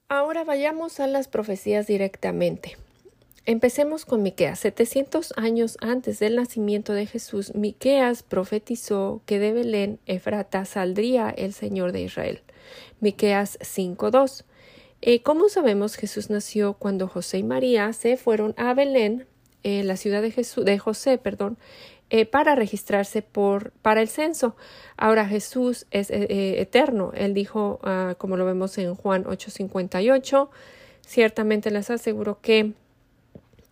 Ahora 0.07 0.43
vayamos 0.43 0.99
a 0.99 1.07
las 1.07 1.27
profecías 1.27 1.87
directamente. 1.87 2.77
Empecemos 3.45 4.05
con 4.05 4.21
Miqueas. 4.21 4.59
700 4.59 5.33
años 5.37 5.77
antes 5.81 6.19
del 6.19 6.35
nacimiento 6.35 6.93
de 6.93 7.05
Jesús, 7.05 7.55
Miqueas 7.55 8.21
profetizó 8.23 9.21
que 9.25 9.39
de 9.39 9.53
Belén, 9.53 9.99
Efrata, 10.05 10.65
saldría 10.65 11.29
el 11.29 11.53
Señor 11.53 11.91
de 11.91 12.01
Israel. 12.01 12.41
Miqueas 12.99 13.57
5:2. 13.61 14.45
Eh, 15.01 15.21
como 15.21 15.49
sabemos, 15.49 15.95
Jesús 15.95 16.29
nació 16.29 16.73
cuando 16.73 17.07
José 17.07 17.39
y 17.39 17.43
María 17.43 17.93
se 17.93 18.17
fueron 18.17 18.53
a 18.57 18.73
Belén, 18.73 19.25
en 19.63 19.87
la 19.87 19.97
ciudad 19.97 20.21
de 20.21 20.79
José, 20.79 21.17
perdón, 21.17 21.57
eh, 22.11 22.25
para 22.25 22.55
registrarse 22.55 23.21
por, 23.21 23.71
para 23.81 24.01
el 24.01 24.07
censo. 24.07 24.55
Ahora 24.97 25.27
Jesús 25.27 25.85
es 25.91 26.09
eh, 26.09 26.25
eh, 26.29 26.55
eterno. 26.59 27.11
Él 27.13 27.33
dijo, 27.33 27.79
ah, 27.83 28.15
como 28.17 28.35
lo 28.35 28.45
vemos 28.45 28.77
en 28.77 28.95
Juan 28.95 29.25
8:58, 29.25 30.49
ciertamente 31.05 31.71
les 31.71 31.89
aseguro 31.89 32.39
que 32.41 32.73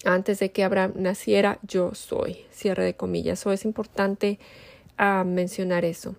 antes 0.06 0.39
de 0.39 0.51
que 0.51 0.63
Abraham 0.63 0.94
naciera, 0.98 1.60
yo 1.63 1.96
soy. 1.96 2.46
Cierre 2.51 2.86
de 2.86 2.96
comillas. 2.96 3.39
Eso 3.39 3.51
es 3.51 3.65
importante 3.65 4.39
ah, 4.98 5.24
mencionar 5.25 5.84
eso. 5.84 6.15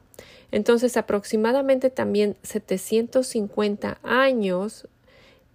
Entonces, 0.51 0.97
aproximadamente 0.97 1.91
también 1.91 2.37
750 2.43 3.99
años 4.03 4.89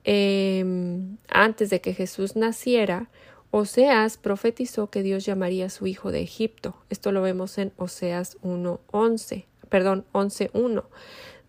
em, 0.04 1.18
antes 1.28 1.70
de 1.70 1.82
que 1.82 1.94
Jesús 1.94 2.36
naciera, 2.36 3.10
Oseas 3.56 4.18
profetizó 4.18 4.90
que 4.90 5.04
Dios 5.04 5.28
llamaría 5.28 5.68
a 5.68 5.70
su 5.70 5.86
hijo 5.86 6.12
de 6.12 6.22
Egipto. 6.22 6.76
Esto 6.90 7.12
lo 7.12 7.22
vemos 7.22 7.60
en 7.60 7.72
Oseas 7.78 8.40
1.11, 8.42 9.46
perdón, 9.70 10.06
11.1. 10.12 10.86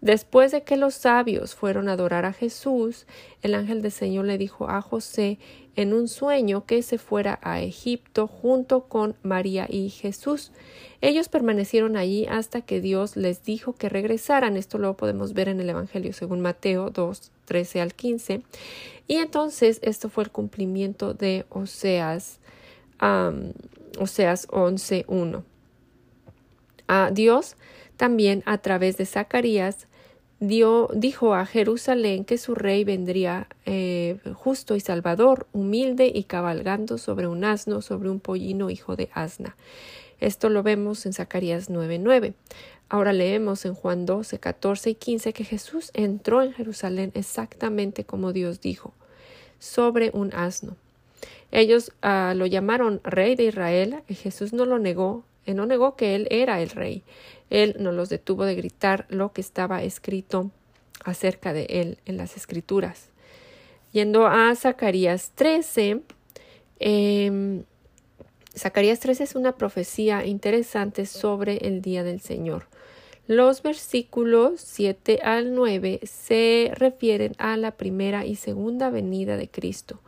Después 0.03 0.53
de 0.53 0.65
que 0.65 0.77
los 0.77 0.93
sabios 0.93 1.55
fueron 1.55 1.89
a 1.89 1.93
adorar 1.93 2.27
a 2.27 2.35
Jesús, 2.35 3.07
el 3.41 3.55
ángel 3.55 3.81
del 3.81 3.91
Señor 3.91 4.27
le 4.27 4.37
dijo 4.37 4.69
a 4.69 4.83
José 4.83 5.39
en 5.77 5.93
un 5.93 6.09
sueño 6.09 6.65
que 6.67 6.83
se 6.83 6.99
fuera 6.99 7.39
a 7.43 7.61
Egipto 7.61 8.27
junto 8.27 8.85
con 8.85 9.17
María 9.23 9.67
y 9.69 9.91
Jesús. 9.91 10.53
Ellos 11.01 11.29
permanecieron 11.29 11.97
allí 11.97 12.27
hasta 12.27 12.61
que 12.61 12.81
Dios 12.81 13.17
les 13.17 13.43
dijo 13.43 13.75
que 13.75 13.89
regresaran. 13.89 14.57
Esto 14.57 14.79
lo 14.79 14.97
podemos 14.97 15.33
ver 15.33 15.49
en 15.49 15.61
el 15.61 15.69
Evangelio 15.71 16.13
según 16.13 16.41
Mateo 16.41 16.91
2, 16.91 17.33
13 17.45 17.81
al 17.81 17.95
15. 17.95 18.43
Y 19.07 19.17
entonces 19.17 19.81
esto 19.83 20.09
fue 20.09 20.25
el 20.25 20.31
cumplimiento 20.31 21.15
de 21.15 21.45
Oseas, 21.51 22.39
Oseas 23.99 24.49
11.1. 24.49 25.43
a 26.89 27.11
Dios 27.13 27.57
también 27.97 28.43
a 28.47 28.59
través 28.59 28.97
de 28.97 29.07
Zacarías 29.07 29.87
dio, 30.49 30.89
dijo 30.95 31.35
a 31.35 31.47
Jerusalén 31.47 32.25
que 32.25 32.39
su 32.39 32.55
rey 32.55 32.85
vendría 32.85 33.49
eh, 33.67 34.19
justo 34.35 34.77
y 34.77 34.81
salvador, 34.81 35.47
humilde 35.53 36.11
y 36.13 36.25
cabalgando 36.25 36.99
sobre 36.99 37.27
un 37.27 37.45
asno, 37.45 37.83
sobre 37.83 38.11
un 38.11 38.21
pollino 38.21 38.71
hijo 38.71 38.97
de 38.97 39.11
asna. 39.13 39.57
Esto 40.21 40.49
lo 40.49 40.63
vemos 40.63 41.07
en 41.07 41.13
Zacarías 41.13 41.71
9:9. 41.71 42.35
Ahora 42.89 43.13
leemos 43.13 43.65
en 43.65 43.75
Juan 43.75 44.07
12, 44.07 44.39
14 44.39 44.91
y 44.91 44.95
15 44.95 45.33
que 45.33 45.45
Jesús 45.45 45.91
entró 45.95 46.43
en 46.43 46.53
Jerusalén 46.53 47.11
exactamente 47.15 48.05
como 48.05 48.33
Dios 48.33 48.61
dijo, 48.61 48.93
sobre 49.59 50.11
un 50.13 50.33
asno. 50.35 50.77
Ellos 51.51 51.93
ah, 52.03 52.35
lo 52.37 52.47
llamaron 52.47 53.01
rey 53.05 53.37
de 53.37 53.45
Israel 53.45 54.03
y 54.09 54.15
Jesús 54.15 54.53
no 54.53 54.65
lo 54.67 54.79
negó, 54.79 55.25
él 55.47 55.57
no 55.57 55.67
negó 55.67 55.97
que 55.97 56.15
él 56.15 56.27
era 56.31 56.61
el 56.61 56.71
rey. 56.71 57.03
Él 57.51 57.77
no 57.79 57.93
los 57.93 58.09
detuvo 58.09 58.45
de 58.45 58.55
gritar 58.55 59.07
lo 59.09 59.33
que 59.33 59.41
estaba 59.41 59.83
escrito 59.83 60.51
acerca 61.05 61.53
de 61.53 61.67
él 61.69 61.99
en 62.07 62.17
las 62.17 62.37
escrituras. 62.37 63.11
Yendo 63.93 64.27
a 64.27 64.55
Zacarías 64.57 65.33
13, 65.35 66.01
eh, 66.81 67.63
Zacarías 68.57 69.01
13 69.01 69.25
es 69.25 69.35
una 69.35 69.57
profecía 69.57 70.25
interesante 70.25 71.07
sobre 71.07 71.59
el 71.59 71.83
día 71.83 72.03
del 72.03 72.21
Señor. 72.21 72.67
Los 73.27 73.63
versículos 73.63 74.61
7 74.61 75.21
al 75.23 75.55
9 75.55 76.01
se 76.05 76.71
refieren 76.75 77.33
a 77.39 77.57
la 77.57 77.71
primera 77.73 78.27
y 78.27 78.37
segunda 78.37 78.91
venida 78.91 79.37
de 79.37 79.49
Cristo. 79.49 80.01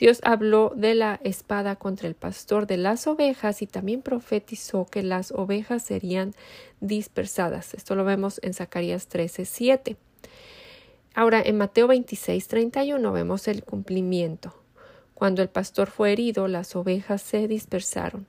Dios 0.00 0.20
habló 0.22 0.72
de 0.74 0.94
la 0.94 1.20
espada 1.24 1.76
contra 1.76 2.08
el 2.08 2.14
pastor 2.14 2.66
de 2.66 2.78
las 2.78 3.06
ovejas 3.06 3.60
y 3.60 3.66
también 3.66 4.00
profetizó 4.00 4.86
que 4.86 5.02
las 5.02 5.30
ovejas 5.30 5.82
serían 5.82 6.34
dispersadas. 6.80 7.74
Esto 7.74 7.94
lo 7.94 8.06
vemos 8.06 8.40
en 8.42 8.54
Zacarías 8.54 9.08
13, 9.08 9.44
7. 9.44 9.98
Ahora, 11.14 11.42
en 11.42 11.58
Mateo 11.58 11.86
26, 11.86 12.48
31 12.48 13.12
vemos 13.12 13.46
el 13.46 13.62
cumplimiento. 13.62 14.54
Cuando 15.12 15.42
el 15.42 15.50
pastor 15.50 15.90
fue 15.90 16.12
herido, 16.12 16.48
las 16.48 16.74
ovejas 16.76 17.20
se 17.20 17.46
dispersaron. 17.46 18.26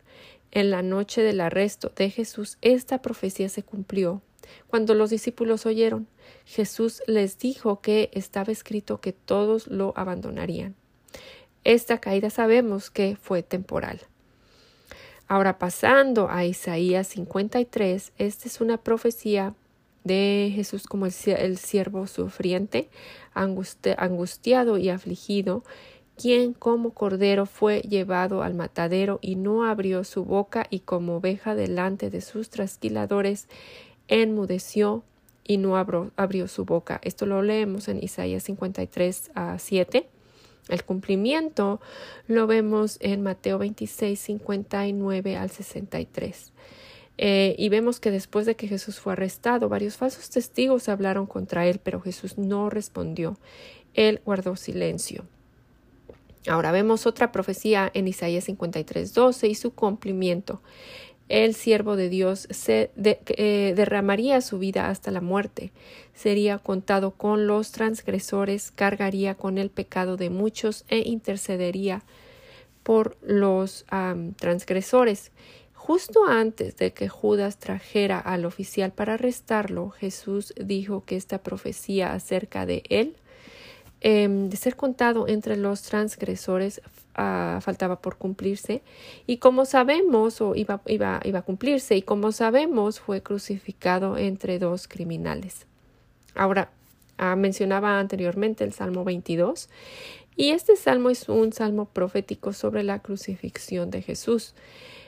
En 0.51 0.71
la 0.71 0.81
noche 0.81 1.21
del 1.21 1.39
arresto 1.39 1.93
de 1.95 2.09
Jesús, 2.09 2.57
esta 2.61 3.01
profecía 3.01 3.47
se 3.47 3.63
cumplió 3.63 4.21
Cuando 4.67 4.93
los 4.93 5.09
discípulos 5.09 5.65
oyeron, 5.65 6.07
Jesús 6.43 7.01
les 7.07 7.39
dijo 7.39 7.79
que 7.79 8.09
estaba 8.11 8.51
escrito 8.51 8.99
que 8.99 9.13
todos 9.13 9.67
lo 9.67 9.93
abandonarían. 9.95 10.75
Esta 11.63 11.99
caída 11.99 12.29
sabemos 12.29 12.89
que 12.89 13.15
fue 13.15 13.43
temporal. 13.43 13.99
Ahora 15.27 15.59
pasando 15.59 16.29
a 16.29 16.43
Isaías 16.43 17.07
53, 17.07 18.11
esta 18.17 18.47
es 18.47 18.59
una 18.59 18.77
profecía 18.77 19.53
de 20.03 20.51
Jesús 20.53 20.87
como 20.87 21.05
el, 21.05 21.57
siervo 21.57 22.07
sufriente, 22.07 22.89
angustiado 23.33 24.77
y 24.77 24.89
afligido, 24.89 25.63
quien 26.17 26.53
como 26.53 26.93
cordero 26.93 27.45
fue 27.45 27.79
llevado 27.81 28.43
al 28.43 28.53
matadero 28.53 29.19
y 29.21 29.35
no 29.35 29.63
abrió 29.63 30.03
su 30.03 30.25
boca 30.25 30.67
y 30.69 30.81
como 30.81 31.17
oveja 31.17 31.55
delante 31.55 32.09
de 32.09 32.21
sus 32.21 32.49
trasquiladores 32.49 33.47
enmudeció 34.07 35.03
y 35.43 35.57
no 35.57 35.77
abrió, 35.77 36.47
su 36.47 36.65
boca. 36.65 36.99
Esto 37.03 37.25
lo 37.25 37.41
leemos 37.41 37.87
en 37.87 38.03
Isaías 38.03 38.43
53 38.43 39.31
a 39.33 39.57
7. 39.57 40.07
El 40.69 40.83
cumplimiento 40.83 41.81
lo 42.27 42.47
vemos 42.47 42.97
en 43.01 43.23
Mateo 43.23 43.57
26, 43.57 44.19
59 44.19 45.35
al 45.35 45.49
63. 45.49 46.53
Eh, 47.17 47.55
y 47.57 47.69
vemos 47.69 47.99
que 47.99 48.09
después 48.09 48.45
de 48.45 48.55
que 48.55 48.67
Jesús 48.67 48.99
fue 48.99 49.13
arrestado, 49.13 49.69
varios 49.69 49.97
falsos 49.97 50.29
testigos 50.29 50.89
hablaron 50.89 51.27
contra 51.27 51.67
él, 51.67 51.79
pero 51.83 52.01
Jesús 52.01 52.37
no 52.37 52.69
respondió. 52.69 53.37
Él 53.93 54.21
guardó 54.25 54.55
silencio. 54.55 55.25
Ahora 56.47 56.71
vemos 56.71 57.05
otra 57.05 57.31
profecía 57.31 57.91
en 57.93 58.07
Isaías 58.07 58.45
53, 58.45 59.13
12 59.13 59.47
y 59.47 59.55
su 59.55 59.75
cumplimiento. 59.75 60.61
El 61.31 61.55
siervo 61.55 61.95
de 61.95 62.09
Dios 62.09 62.45
eh, 62.67 63.73
derramaría 63.73 64.41
su 64.41 64.59
vida 64.59 64.89
hasta 64.89 65.11
la 65.11 65.21
muerte, 65.21 65.71
sería 66.13 66.57
contado 66.57 67.11
con 67.11 67.47
los 67.47 67.71
transgresores, 67.71 68.69
cargaría 68.69 69.35
con 69.35 69.57
el 69.57 69.69
pecado 69.69 70.17
de 70.17 70.29
muchos 70.29 70.83
e 70.89 71.07
intercedería 71.07 72.03
por 72.83 73.15
los 73.21 73.85
transgresores. 74.35 75.31
Justo 75.73 76.25
antes 76.25 76.75
de 76.75 76.91
que 76.91 77.07
Judas 77.07 77.59
trajera 77.59 78.19
al 78.19 78.43
oficial 78.43 78.91
para 78.91 79.13
arrestarlo, 79.13 79.89
Jesús 79.89 80.53
dijo 80.61 81.05
que 81.05 81.15
esta 81.15 81.41
profecía 81.41 82.11
acerca 82.11 82.65
de 82.65 82.83
él, 82.89 83.15
em, 84.01 84.49
de 84.49 84.57
ser 84.57 84.75
contado 84.75 85.29
entre 85.29 85.55
los 85.55 85.81
transgresores, 85.83 86.81
ah, 87.15 87.59
faltaba 87.61 88.01
por 88.01 88.17
cumplirse. 88.17 88.81
Y 89.27 89.37
como 89.37 89.65
sabemos, 89.65 90.41
o 90.41 90.55
iba, 90.55 90.81
iba, 90.87 91.19
iba 91.23 91.39
a 91.39 91.43
cumplirse, 91.43 91.95
y 91.95 92.01
como 92.01 92.31
sabemos, 92.31 92.99
fue 92.99 93.21
crucificado 93.21 94.17
entre 94.17 94.59
dos 94.59 94.87
criminales. 94.87 95.65
Ahora, 96.35 96.71
ah, 97.17 97.35
mencionaba 97.35 97.99
anteriormente 97.99 98.63
el 98.63 98.73
Salmo 98.73 99.03
22, 99.03 99.69
y 100.35 100.51
este 100.51 100.75
salmo 100.75 101.09
es 101.09 101.27
un 101.29 101.51
salmo 101.53 101.85
profético 101.85 102.53
sobre 102.53 102.83
la 102.83 102.99
crucifixión 102.99 103.91
de 103.91 104.01
Jesús. 104.01 104.55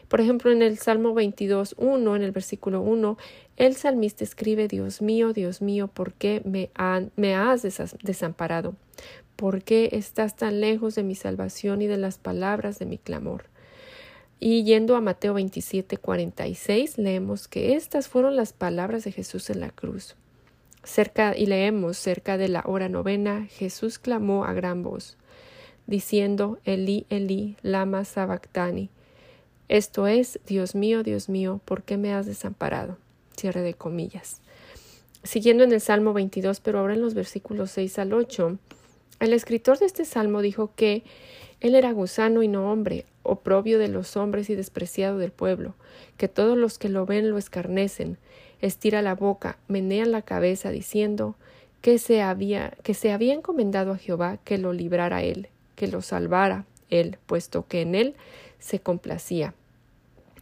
Por 0.10 0.22
ejemplo, 0.22 0.52
en 0.52 0.62
el 0.62 0.78
Salmo 0.78 1.14
22, 1.14 1.76
1, 1.78 2.16
en 2.16 2.22
el 2.22 2.32
versículo 2.32 2.82
1, 2.82 3.18
el 3.58 3.76
salmista 3.76 4.24
escribe, 4.24 4.68
Dios 4.68 5.02
mío, 5.02 5.34
Dios 5.34 5.62
mío, 5.62 5.88
¿por 5.88 6.14
qué 6.14 6.42
me, 6.46 6.70
me 7.16 7.36
has 7.36 7.64
desamparado? 8.04 8.76
¿Por 9.44 9.62
qué 9.62 9.90
estás 9.92 10.38
tan 10.38 10.62
lejos 10.62 10.96
de 10.96 11.04
mi 11.04 11.16
salvación 11.16 11.82
y 11.82 11.88
de 11.88 11.98
las 11.98 12.18
palabras 12.18 12.80
de 12.80 12.86
mi 12.86 12.98
clamor? 12.98 13.44
Y 14.40 14.64
yendo 14.64 14.96
a 14.96 15.02
Mateo 15.02 15.34
27, 15.34 15.98
46, 15.98 16.98
leemos 16.98 17.50
que 17.50 17.76
estas 17.76 18.08
fueron 18.08 18.38
las 18.38 18.54
palabras 18.54 19.04
de 19.04 19.12
Jesús 19.12 19.50
en 19.50 19.60
la 19.60 19.70
cruz. 19.70 20.16
Cerca, 20.86 21.36
y 21.36 21.46
leemos 21.46 21.98
cerca 21.98 22.38
de 22.38 22.48
la 22.48 22.64
hora 22.66 22.88
novena, 22.88 23.46
Jesús 23.50 24.00
clamó 24.00 24.46
a 24.46 24.54
gran 24.54 24.82
voz, 24.82 25.18
diciendo, 25.88 26.60
Eli, 26.64 27.06
Eli, 27.10 27.58
lama 27.64 28.06
sabactani, 28.06 28.90
esto 29.68 30.08
es, 30.08 30.40
Dios 30.48 30.74
mío, 30.74 31.04
Dios 31.04 31.28
mío, 31.28 31.60
¿por 31.66 31.84
qué 31.84 31.98
me 31.98 32.14
has 32.14 32.28
desamparado? 32.28 32.98
Cierre 33.36 33.60
de 33.60 33.74
comillas. 33.74 34.40
Siguiendo 35.24 35.66
en 35.66 35.74
el 35.74 35.82
Salmo 35.82 36.14
22, 36.14 36.62
pero 36.62 36.80
ahora 36.80 36.94
en 36.94 37.02
los 37.02 37.14
versículos 37.14 37.72
6 37.72 38.00
al 38.00 38.14
8, 38.14 38.58
el 39.24 39.34
escritor 39.34 39.80
de 39.80 39.86
este 39.86 40.06
salmo 40.06 40.42
dijo 40.42 40.72
que 40.76 41.04
él 41.62 41.76
era 41.76 41.94
gusano 41.94 42.44
y 42.44 42.50
no 42.50 42.72
hombre, 42.72 43.06
oprobio 43.24 43.80
de 43.80 43.88
los 43.88 44.18
hombres 44.18 44.50
y 44.50 44.56
despreciado 44.56 45.18
del 45.18 45.32
pueblo, 45.32 45.76
que 46.18 46.28
todos 46.28 46.58
los 46.58 46.78
que 46.78 46.90
lo 46.90 47.06
ven 47.06 47.30
lo 47.30 47.38
escarnecen, 47.38 48.18
estira 48.62 49.02
la 49.02 49.16
boca, 49.16 49.58
menea 49.70 50.06
la 50.06 50.24
cabeza, 50.24 50.72
diciendo 50.72 51.36
que 51.82 52.00
se 52.00 52.22
había, 52.22 52.72
que 52.84 52.94
se 52.94 53.14
había 53.14 53.34
encomendado 53.34 53.94
a 53.94 53.98
Jehová 53.98 54.40
que 54.44 54.58
lo 54.58 54.74
librara 54.74 55.24
él, 55.24 55.48
que 55.76 55.88
lo 55.88 56.02
salvara 56.02 56.66
él, 56.90 57.18
puesto 57.26 57.66
que 57.68 57.82
en 57.82 57.96
él 57.96 58.16
se 58.60 58.80
complacía. 58.80 59.54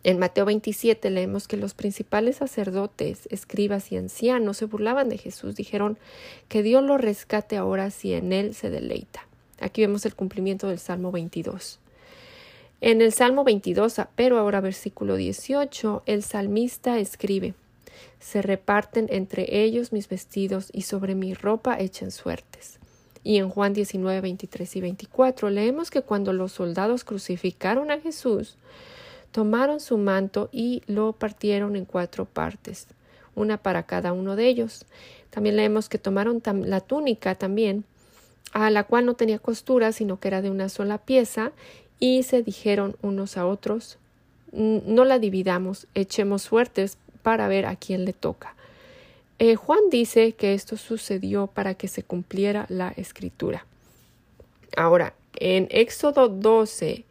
En 0.03 0.17
Mateo 0.17 0.45
27 0.45 1.11
leemos 1.11 1.47
que 1.47 1.57
los 1.57 1.75
principales 1.75 2.37
sacerdotes, 2.37 3.27
escribas 3.29 3.91
y 3.91 3.97
ancianos 3.97 4.57
se 4.57 4.65
burlaban 4.65 5.09
de 5.09 5.17
Jesús, 5.17 5.55
dijeron 5.55 5.99
que 6.47 6.63
Dios 6.63 6.83
lo 6.83 6.97
rescate 6.97 7.55
ahora 7.55 7.91
si 7.91 8.13
en 8.13 8.33
él 8.33 8.55
se 8.55 8.71
deleita. 8.71 9.27
Aquí 9.59 9.81
vemos 9.81 10.05
el 10.05 10.15
cumplimiento 10.15 10.67
del 10.67 10.79
Salmo 10.79 11.11
22. 11.11 11.79
En 12.81 13.03
el 13.03 13.11
Salmo 13.11 13.43
22, 13.43 14.01
pero 14.15 14.39
ahora 14.39 14.59
versículo 14.59 15.15
18, 15.15 16.01
el 16.07 16.23
salmista 16.23 16.97
escribe, 16.97 17.53
Se 18.19 18.41
reparten 18.41 19.05
entre 19.11 19.63
ellos 19.63 19.93
mis 19.93 20.09
vestidos 20.09 20.69
y 20.73 20.81
sobre 20.81 21.13
mi 21.13 21.35
ropa 21.35 21.79
echan 21.79 22.09
suertes. 22.09 22.79
Y 23.23 23.37
en 23.37 23.49
Juan 23.49 23.73
19, 23.73 24.19
23 24.21 24.75
y 24.77 24.81
24 24.81 25.51
leemos 25.51 25.91
que 25.91 26.01
cuando 26.01 26.33
los 26.33 26.53
soldados 26.53 27.03
crucificaron 27.03 27.91
a 27.91 27.99
Jesús, 27.99 28.57
tomaron 29.31 29.79
su 29.79 29.97
manto 29.97 30.49
y 30.51 30.83
lo 30.87 31.13
partieron 31.13 31.75
en 31.75 31.85
cuatro 31.85 32.25
partes, 32.25 32.87
una 33.35 33.57
para 33.57 33.83
cada 33.83 34.13
uno 34.13 34.35
de 34.35 34.47
ellos. 34.47 34.85
También 35.29 35.55
leemos 35.55 35.89
que 35.89 35.97
tomaron 35.97 36.41
la 36.65 36.81
túnica 36.81 37.35
también, 37.35 37.85
a 38.53 38.69
la 38.69 38.83
cual 38.83 39.05
no 39.05 39.13
tenía 39.13 39.39
costura, 39.39 39.91
sino 39.93 40.19
que 40.19 40.27
era 40.27 40.41
de 40.41 40.49
una 40.49 40.69
sola 40.69 40.97
pieza, 40.97 41.51
y 41.99 42.23
se 42.23 42.43
dijeron 42.43 42.95
unos 43.01 43.37
a 43.37 43.45
otros, 43.45 43.97
no 44.51 45.05
la 45.05 45.19
dividamos, 45.19 45.87
echemos 45.95 46.41
suertes 46.41 46.97
para 47.21 47.47
ver 47.47 47.65
a 47.65 47.75
quién 47.75 48.03
le 48.05 48.11
toca. 48.11 48.55
Eh, 49.39 49.55
Juan 49.55 49.79
dice 49.89 50.33
que 50.33 50.53
esto 50.53 50.77
sucedió 50.77 51.47
para 51.47 51.73
que 51.73 51.87
se 51.87 52.03
cumpliera 52.03 52.65
la 52.69 52.89
escritura. 52.89 53.65
Ahora, 54.75 55.13
en 55.35 55.67
Éxodo 55.71 56.27
12 56.27 57.05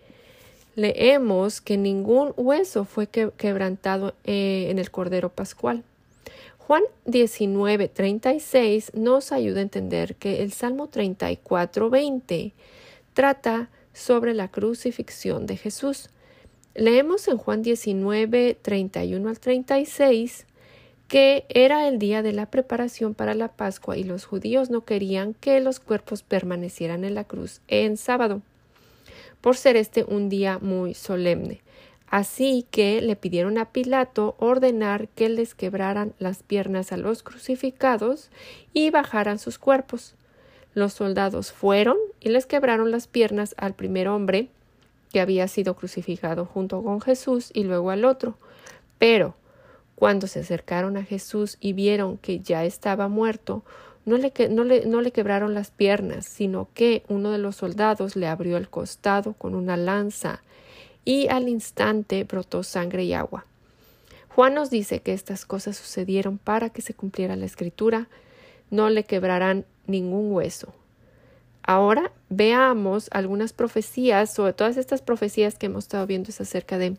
leemos 0.81 1.61
que 1.61 1.77
ningún 1.77 2.33
hueso 2.37 2.85
fue 2.85 3.07
quebrantado 3.07 4.15
eh, 4.25 4.69
en 4.71 4.79
el 4.79 4.91
Cordero 4.91 5.29
Pascual. 5.29 5.83
Juan 6.59 6.83
19, 7.05 7.89
36 7.89 8.93
nos 8.95 9.33
ayuda 9.33 9.59
a 9.59 9.63
entender 9.63 10.15
que 10.15 10.43
el 10.43 10.53
Salmo 10.53 10.87
34, 10.89 11.91
20 11.91 12.53
trata 13.13 13.69
sobre 13.93 14.33
la 14.35 14.49
crucifixión 14.49 15.47
de 15.47 15.57
Jesús. 15.57 16.09
Leemos 16.75 17.29
en 17.29 17.37
Juan 17.37 17.63
19, 17.63 18.57
31 18.63 19.29
al 19.29 19.39
36 19.39 20.47
que 21.09 21.45
era 21.49 21.89
el 21.89 21.99
día 21.99 22.23
de 22.23 22.33
la 22.33 22.47
preparación 22.47 23.15
para 23.15 23.35
la 23.35 23.49
Pascua 23.49 23.97
y 23.97 24.05
los 24.05 24.27
judíos 24.27 24.71
no 24.71 24.85
querían 24.85 25.35
que 25.35 25.59
los 25.59 25.81
cuerpos 25.81 26.23
permanecieran 26.23 27.03
en 27.03 27.17
la 27.17 27.25
cruz 27.25 27.61
en 27.67 27.97
sábado, 27.97 28.43
por 29.41 29.57
ser 29.57 29.77
este 29.77 30.05
un 30.05 30.29
día 30.29 30.59
muy 30.59 30.95
solemne. 30.95 31.63
Así 32.11 32.67
que 32.73 33.01
le 33.01 33.15
pidieron 33.15 33.57
a 33.57 33.71
Pilato 33.71 34.35
ordenar 34.39 35.09
que 35.09 35.29
les 35.29 35.55
quebraran 35.55 36.13
las 36.19 36.43
piernas 36.43 36.91
a 36.93 36.97
los 36.97 37.23
crucificados 37.23 38.31
y 38.73 38.91
bajaran 38.91 39.39
sus 39.39 39.59
cuerpos. 39.59 40.17
Los 40.75 40.93
soldados 40.93 41.53
fueron 41.53 41.97
y 42.21 42.31
les 42.31 42.47
quebraron 42.47 42.91
las 42.91 43.07
piernas 43.07 43.55
al 43.59 43.75
primer 43.75 44.09
hombre 44.09 44.49
que 45.13 45.21
había 45.21 45.47
sido 45.49 45.75
crucificado 45.75 46.47
junto 46.47 46.83
con 46.83 47.01
Jesús 47.01 47.51
y 47.55 47.65
luego 47.65 47.91
al 47.91 48.05
otro. 48.05 48.37
Pero 48.99 49.37
cuando 49.95 50.27
se 50.27 50.41
acercaron 50.41 50.97
a 50.97 51.05
Jesús 51.05 51.59
y 51.61 51.73
vieron 51.75 52.19
que 52.19 52.41
ya 52.41 52.65
estaba 52.65 53.09
muerto, 53.09 53.65
no 54.05 54.17
le, 54.17 54.33
no, 54.49 54.65
le, 54.65 54.87
no 54.87 55.01
le, 55.01 55.13
quebraron 55.13 55.55
las 55.55 55.71
piernas, 55.71 56.27
sino 56.27 56.69
que 56.75 57.05
uno 57.09 57.31
de 57.31 57.39
los 57.39 57.57
soldados 57.57 58.17
le 58.17 58.27
abrió 58.27 58.57
el 58.57 58.69
costado 58.69 59.35
con 59.35 59.55
una 59.55 59.77
lanza 59.77 60.43
y 61.05 61.29
al 61.29 61.49
instante 61.49 62.25
brotó 62.25 62.63
sangre 62.63 63.05
y 63.05 63.13
agua. 63.13 63.47
Juan 64.29 64.55
nos 64.55 64.71
dice 64.71 65.01
que 65.01 65.13
estas 65.13 65.45
cosas 65.45 65.77
sucedieron 65.77 66.39
para 66.39 66.71
que 66.71 66.83
se 66.83 66.95
cumpliera 66.95 67.37
la 67.37 67.47
escritura, 67.47 68.09
no 68.71 68.89
le 68.89 69.05
quebrarán 69.05 69.67
ningún 69.87 70.33
hueso. 70.33 70.73
Ahora 71.63 72.13
veamos 72.29 73.09
algunas 73.13 73.53
profecías, 73.53 74.33
sobre 74.33 74.53
todas 74.53 74.77
estas 74.77 75.03
profecías 75.03 75.57
que 75.57 75.67
hemos 75.67 75.85
estado 75.85 76.07
viendo 76.07 76.31
es 76.31 76.41
acerca 76.41 76.79
de 76.79 76.97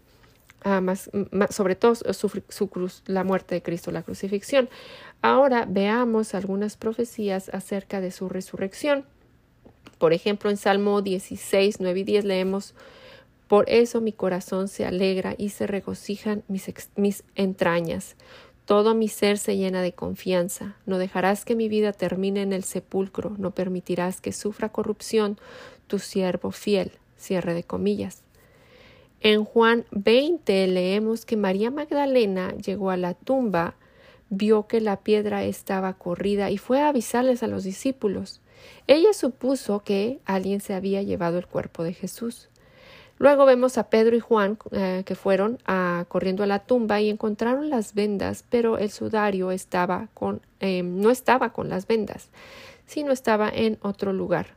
más, 0.64 1.10
sobre 1.50 1.76
todo 1.76 1.96
su, 1.96 2.70
cruz, 2.70 3.02
la 3.08 3.24
muerte 3.24 3.56
de 3.56 3.64
Cristo, 3.64 3.92
la 3.92 4.04
crucifixión. 4.04 4.70
Ahora 5.22 5.66
veamos 5.70 6.34
algunas 6.34 6.78
profecías 6.78 7.50
acerca 7.50 8.02
de 8.02 8.12
su 8.12 8.28
resurrección. 8.28 9.06
Por 10.00 10.14
ejemplo, 10.14 10.50
en 10.50 10.58
Salmo 10.58 11.04
16, 11.04 11.80
9 11.80 12.00
y 12.00 12.04
10 12.04 12.26
leemos, 12.26 12.74
Por 13.48 13.70
eso 13.70 14.02
mi 14.02 14.14
corazón 14.14 14.68
se 14.68 14.86
alegra 14.86 15.36
y 15.38 15.50
se 15.50 15.68
regocijan 15.68 16.44
mis, 16.48 17.24
entrañas. 17.36 18.16
Todo 18.66 18.96
mi 18.96 19.10
ser 19.10 19.38
se 19.38 19.58
llena 19.58 19.82
de 19.82 19.92
confianza. 19.92 20.78
No 20.86 20.98
dejarás 20.98 21.46
que 21.46 21.56
mi 21.56 21.68
vida 21.68 21.92
termine 21.92 22.42
en 22.42 22.54
el 22.54 22.64
sepulcro, 22.64 23.36
no 23.38 23.52
permitirás 23.52 24.22
que 24.22 24.32
sufra 24.32 24.70
corrupción 24.70 25.38
tu 25.86 26.00
siervo 26.00 26.52
fiel. 26.52 26.94
Cierre 27.18 27.54
de 27.54 27.64
comillas. 27.64 28.24
En 29.20 29.46
Juan 29.46 29.86
20 29.92 30.66
leemos 30.66 31.26
que 31.26 31.38
María 31.38 31.70
Magdalena 31.70 32.56
llegó 32.56 32.90
a 32.90 32.98
la 32.98 33.14
tumba, 33.14 33.76
vio 34.32 34.66
que 34.66 34.80
la 34.80 34.96
piedra 34.96 35.44
estaba 35.44 35.94
corrida 35.94 36.50
y 36.50 36.58
fue 36.58 36.82
a 36.82 36.88
avisarles 36.88 37.44
a 37.44 37.48
los 37.48 37.64
discípulos. 37.64 38.40
Ella 38.88 39.14
supuso 39.14 39.84
que 39.84 40.20
alguien 40.26 40.62
se 40.62 40.74
había 40.74 41.04
llevado 41.04 41.38
el 41.38 41.46
cuerpo 41.46 41.84
de 41.84 41.94
Jesús. 41.94 42.48
Luego 43.20 43.46
vemos 43.46 43.78
a 43.78 43.90
Pedro 43.90 44.16
y 44.16 44.20
Juan 44.20 44.58
eh, 44.72 45.04
que 45.06 45.16
fueron 45.16 45.60
a, 45.66 46.06
corriendo 46.08 46.44
a 46.44 46.48
la 46.48 46.60
tumba 46.60 47.02
y 47.02 47.10
encontraron 47.10 47.70
las 47.70 47.94
vendas, 47.94 48.46
pero 48.50 48.78
el 48.78 48.90
sudario 48.90 49.52
estaba 49.52 50.08
con, 50.14 50.42
eh, 50.62 50.82
no 50.82 51.12
estaba 51.12 51.52
con 51.52 51.70
las 51.70 51.86
vendas, 51.86 52.30
sino 52.88 53.12
estaba 53.12 53.50
en 53.50 53.78
otro 53.82 54.14
lugar. 54.14 54.48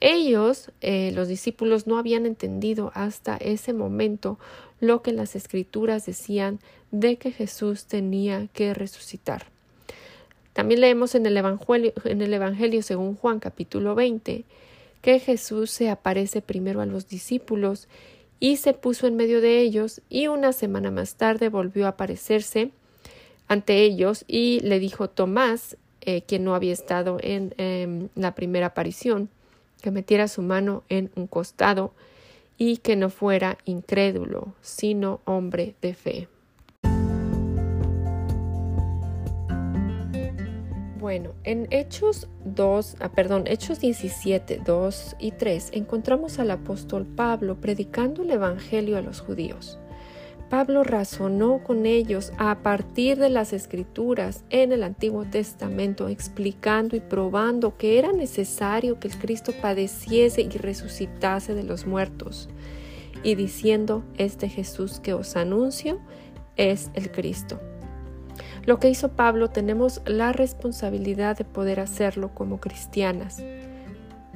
Ellos, 0.00 0.72
eh, 0.80 1.12
los 1.14 1.28
discípulos, 1.28 1.86
no 1.86 1.98
habían 1.98 2.24
entendido 2.24 2.90
hasta 2.94 3.36
ese 3.36 3.74
momento 3.74 4.38
lo 4.80 5.02
que 5.02 5.12
las 5.12 5.36
escrituras 5.36 6.06
decían 6.06 6.58
de 6.90 7.16
que 7.16 7.30
Jesús 7.30 7.84
tenía 7.84 8.48
que 8.52 8.74
resucitar. 8.74 9.46
También 10.52 10.80
leemos 10.80 11.14
en 11.14 11.26
el 11.26 11.36
Evangelio, 11.36 11.92
en 12.04 12.22
el 12.22 12.34
Evangelio 12.34 12.82
según 12.82 13.14
Juan 13.14 13.38
capítulo 13.38 13.94
20 13.94 14.44
que 15.00 15.18
Jesús 15.18 15.70
se 15.70 15.88
aparece 15.88 16.42
primero 16.42 16.80
a 16.80 16.86
los 16.86 17.08
discípulos 17.08 17.88
y 18.38 18.56
se 18.56 18.72
puso 18.72 19.06
en 19.06 19.16
medio 19.16 19.40
de 19.40 19.60
ellos 19.60 20.00
y 20.08 20.26
una 20.26 20.52
semana 20.52 20.90
más 20.90 21.14
tarde 21.14 21.48
volvió 21.48 21.86
a 21.86 21.90
aparecerse 21.90 22.70
ante 23.48 23.82
ellos 23.82 24.24
y 24.28 24.60
le 24.60 24.78
dijo 24.78 25.08
Tomás, 25.08 25.76
eh, 26.02 26.22
quien 26.22 26.44
no 26.44 26.54
había 26.54 26.72
estado 26.72 27.18
en 27.20 27.54
em, 27.58 28.08
la 28.14 28.34
primera 28.34 28.66
aparición, 28.66 29.28
que 29.82 29.90
metiera 29.90 30.28
su 30.28 30.42
mano 30.42 30.84
en 30.88 31.10
un 31.16 31.26
costado 31.26 31.92
y 32.60 32.76
que 32.76 32.94
no 32.94 33.08
fuera 33.08 33.56
incrédulo, 33.64 34.54
sino 34.60 35.22
hombre 35.24 35.76
de 35.80 35.94
fe. 35.94 36.28
Bueno, 40.98 41.32
en 41.44 41.66
Hechos 41.70 42.28
2, 42.44 42.96
ah, 43.00 43.12
perdón, 43.12 43.44
Hechos 43.46 43.80
17, 43.80 44.60
2 44.62 45.16
y 45.18 45.30
3 45.32 45.70
encontramos 45.72 46.38
al 46.38 46.50
apóstol 46.50 47.06
Pablo 47.06 47.58
predicando 47.58 48.22
el 48.22 48.30
Evangelio 48.30 48.98
a 48.98 49.00
los 49.00 49.22
judíos. 49.22 49.78
Pablo 50.50 50.82
razonó 50.82 51.62
con 51.62 51.86
ellos 51.86 52.32
a 52.36 52.58
partir 52.58 53.18
de 53.18 53.30
las 53.30 53.52
escrituras 53.52 54.44
en 54.50 54.72
el 54.72 54.82
Antiguo 54.82 55.24
Testamento, 55.24 56.08
explicando 56.08 56.96
y 56.96 57.00
probando 57.00 57.78
que 57.78 58.00
era 58.00 58.10
necesario 58.10 58.98
que 58.98 59.06
el 59.06 59.16
Cristo 59.16 59.52
padeciese 59.62 60.42
y 60.42 60.48
resucitase 60.48 61.54
de 61.54 61.62
los 61.62 61.86
muertos, 61.86 62.48
y 63.22 63.36
diciendo, 63.36 64.02
este 64.18 64.48
Jesús 64.48 64.98
que 64.98 65.14
os 65.14 65.36
anuncio 65.36 66.00
es 66.56 66.90
el 66.94 67.12
Cristo. 67.12 67.60
Lo 68.66 68.80
que 68.80 68.90
hizo 68.90 69.12
Pablo 69.12 69.50
tenemos 69.50 70.02
la 70.04 70.32
responsabilidad 70.32 71.38
de 71.38 71.44
poder 71.44 71.78
hacerlo 71.78 72.34
como 72.34 72.58
cristianas. 72.58 73.40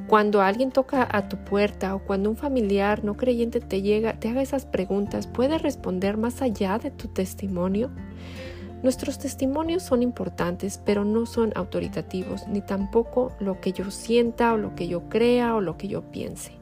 Cuando 0.07 0.43
alguien 0.43 0.71
toca 0.71 1.09
a 1.11 1.29
tu 1.29 1.39
puerta 1.39 1.95
o 1.95 1.99
cuando 1.99 2.29
un 2.29 2.37
familiar 2.37 3.05
no 3.05 3.17
creyente 3.17 3.61
te 3.61 3.81
llega, 3.81 4.19
te 4.21 4.29
haga 4.29 4.43
esas 4.43 4.67
preguntas, 4.67 5.27
¿puedes 5.27 5.63
responder 5.63 6.19
más 6.19 6.43
allá 6.43 6.79
de 6.79 6.91
tu 6.91 7.09
testimonio? 7.09 7.91
Nuestros 8.83 9.19
testimonios 9.19 9.83
son 9.83 10.03
importantes, 10.03 10.79
pero 10.85 11.07
no 11.07 11.25
son 11.25 11.53
autoritativos, 11.55 12.47
ni 12.49 12.61
tampoco 12.61 13.33
lo 13.41 13.59
que 13.59 13.73
yo 13.73 13.91
sienta 13.91 14.53
o 14.53 14.59
lo 14.59 14.75
que 14.75 14.89
yo 14.89 15.09
crea 15.09 15.55
o 15.55 15.63
lo 15.63 15.79
que 15.79 15.89
yo 15.89 16.03
piense. 16.03 16.53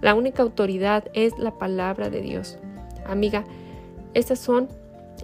La 0.00 0.16
única 0.16 0.42
autoridad 0.42 1.04
es 1.14 1.38
la 1.38 1.52
palabra 1.52 2.10
de 2.10 2.22
Dios. 2.22 2.58
Amiga, 3.06 3.44
estas 4.14 4.40
son 4.40 4.68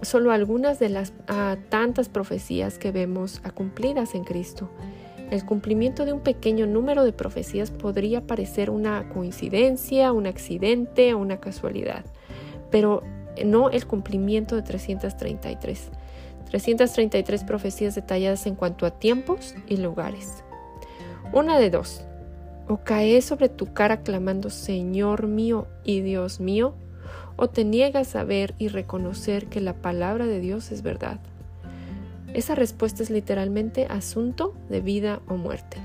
solo 0.01 0.31
algunas 0.31 0.79
de 0.79 0.87
las 0.87 1.11
ah, 1.27 1.57
tantas 1.67 2.07
profecías 2.07 2.77
que 2.77 2.93
vemos 2.93 3.41
cumplidas 3.53 4.15
en 4.15 4.23
Cristo. 4.23 4.69
El 5.31 5.45
cumplimiento 5.45 6.03
de 6.03 6.11
un 6.11 6.19
pequeño 6.19 6.67
número 6.67 7.05
de 7.05 7.13
profecías 7.13 7.71
podría 7.71 8.27
parecer 8.27 8.69
una 8.69 9.07
coincidencia, 9.07 10.11
un 10.11 10.27
accidente 10.27 11.13
o 11.13 11.19
una 11.19 11.39
casualidad, 11.39 12.03
pero 12.69 13.01
no 13.45 13.69
el 13.69 13.87
cumplimiento 13.87 14.57
de 14.57 14.61
333. 14.61 15.89
333 16.49 17.45
profecías 17.45 17.95
detalladas 17.95 18.45
en 18.45 18.55
cuanto 18.55 18.85
a 18.85 18.91
tiempos 18.91 19.55
y 19.67 19.77
lugares. 19.77 20.43
Una 21.31 21.57
de 21.57 21.69
dos. 21.69 22.03
O 22.67 22.79
caes 22.83 23.23
sobre 23.23 23.47
tu 23.47 23.73
cara 23.73 24.01
clamando 24.01 24.49
Señor 24.49 25.27
mío 25.27 25.67
y 25.85 26.01
Dios 26.01 26.41
mío, 26.41 26.73
o 27.37 27.47
te 27.47 27.63
niegas 27.63 28.17
a 28.17 28.25
ver 28.25 28.53
y 28.57 28.67
reconocer 28.67 29.47
que 29.47 29.61
la 29.61 29.75
palabra 29.75 30.27
de 30.27 30.41
Dios 30.41 30.73
es 30.73 30.81
verdad. 30.81 31.21
Esa 32.33 32.55
respuesta 32.55 33.03
es 33.03 33.09
literalmente 33.09 33.87
asunto 33.89 34.53
de 34.69 34.81
vida 34.81 35.21
o 35.27 35.35
muerte. 35.35 35.77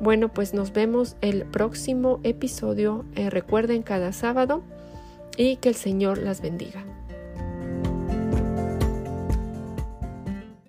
Bueno, 0.00 0.28
pues 0.32 0.54
nos 0.54 0.72
vemos 0.72 1.16
el 1.20 1.44
próximo 1.44 2.20
episodio. 2.22 3.04
Eh, 3.16 3.28
recuerden 3.28 3.82
cada 3.82 4.12
sábado 4.12 4.62
y 5.36 5.56
que 5.56 5.68
el 5.68 5.74
Señor 5.74 6.18
las 6.18 6.40
bendiga. 6.40 6.84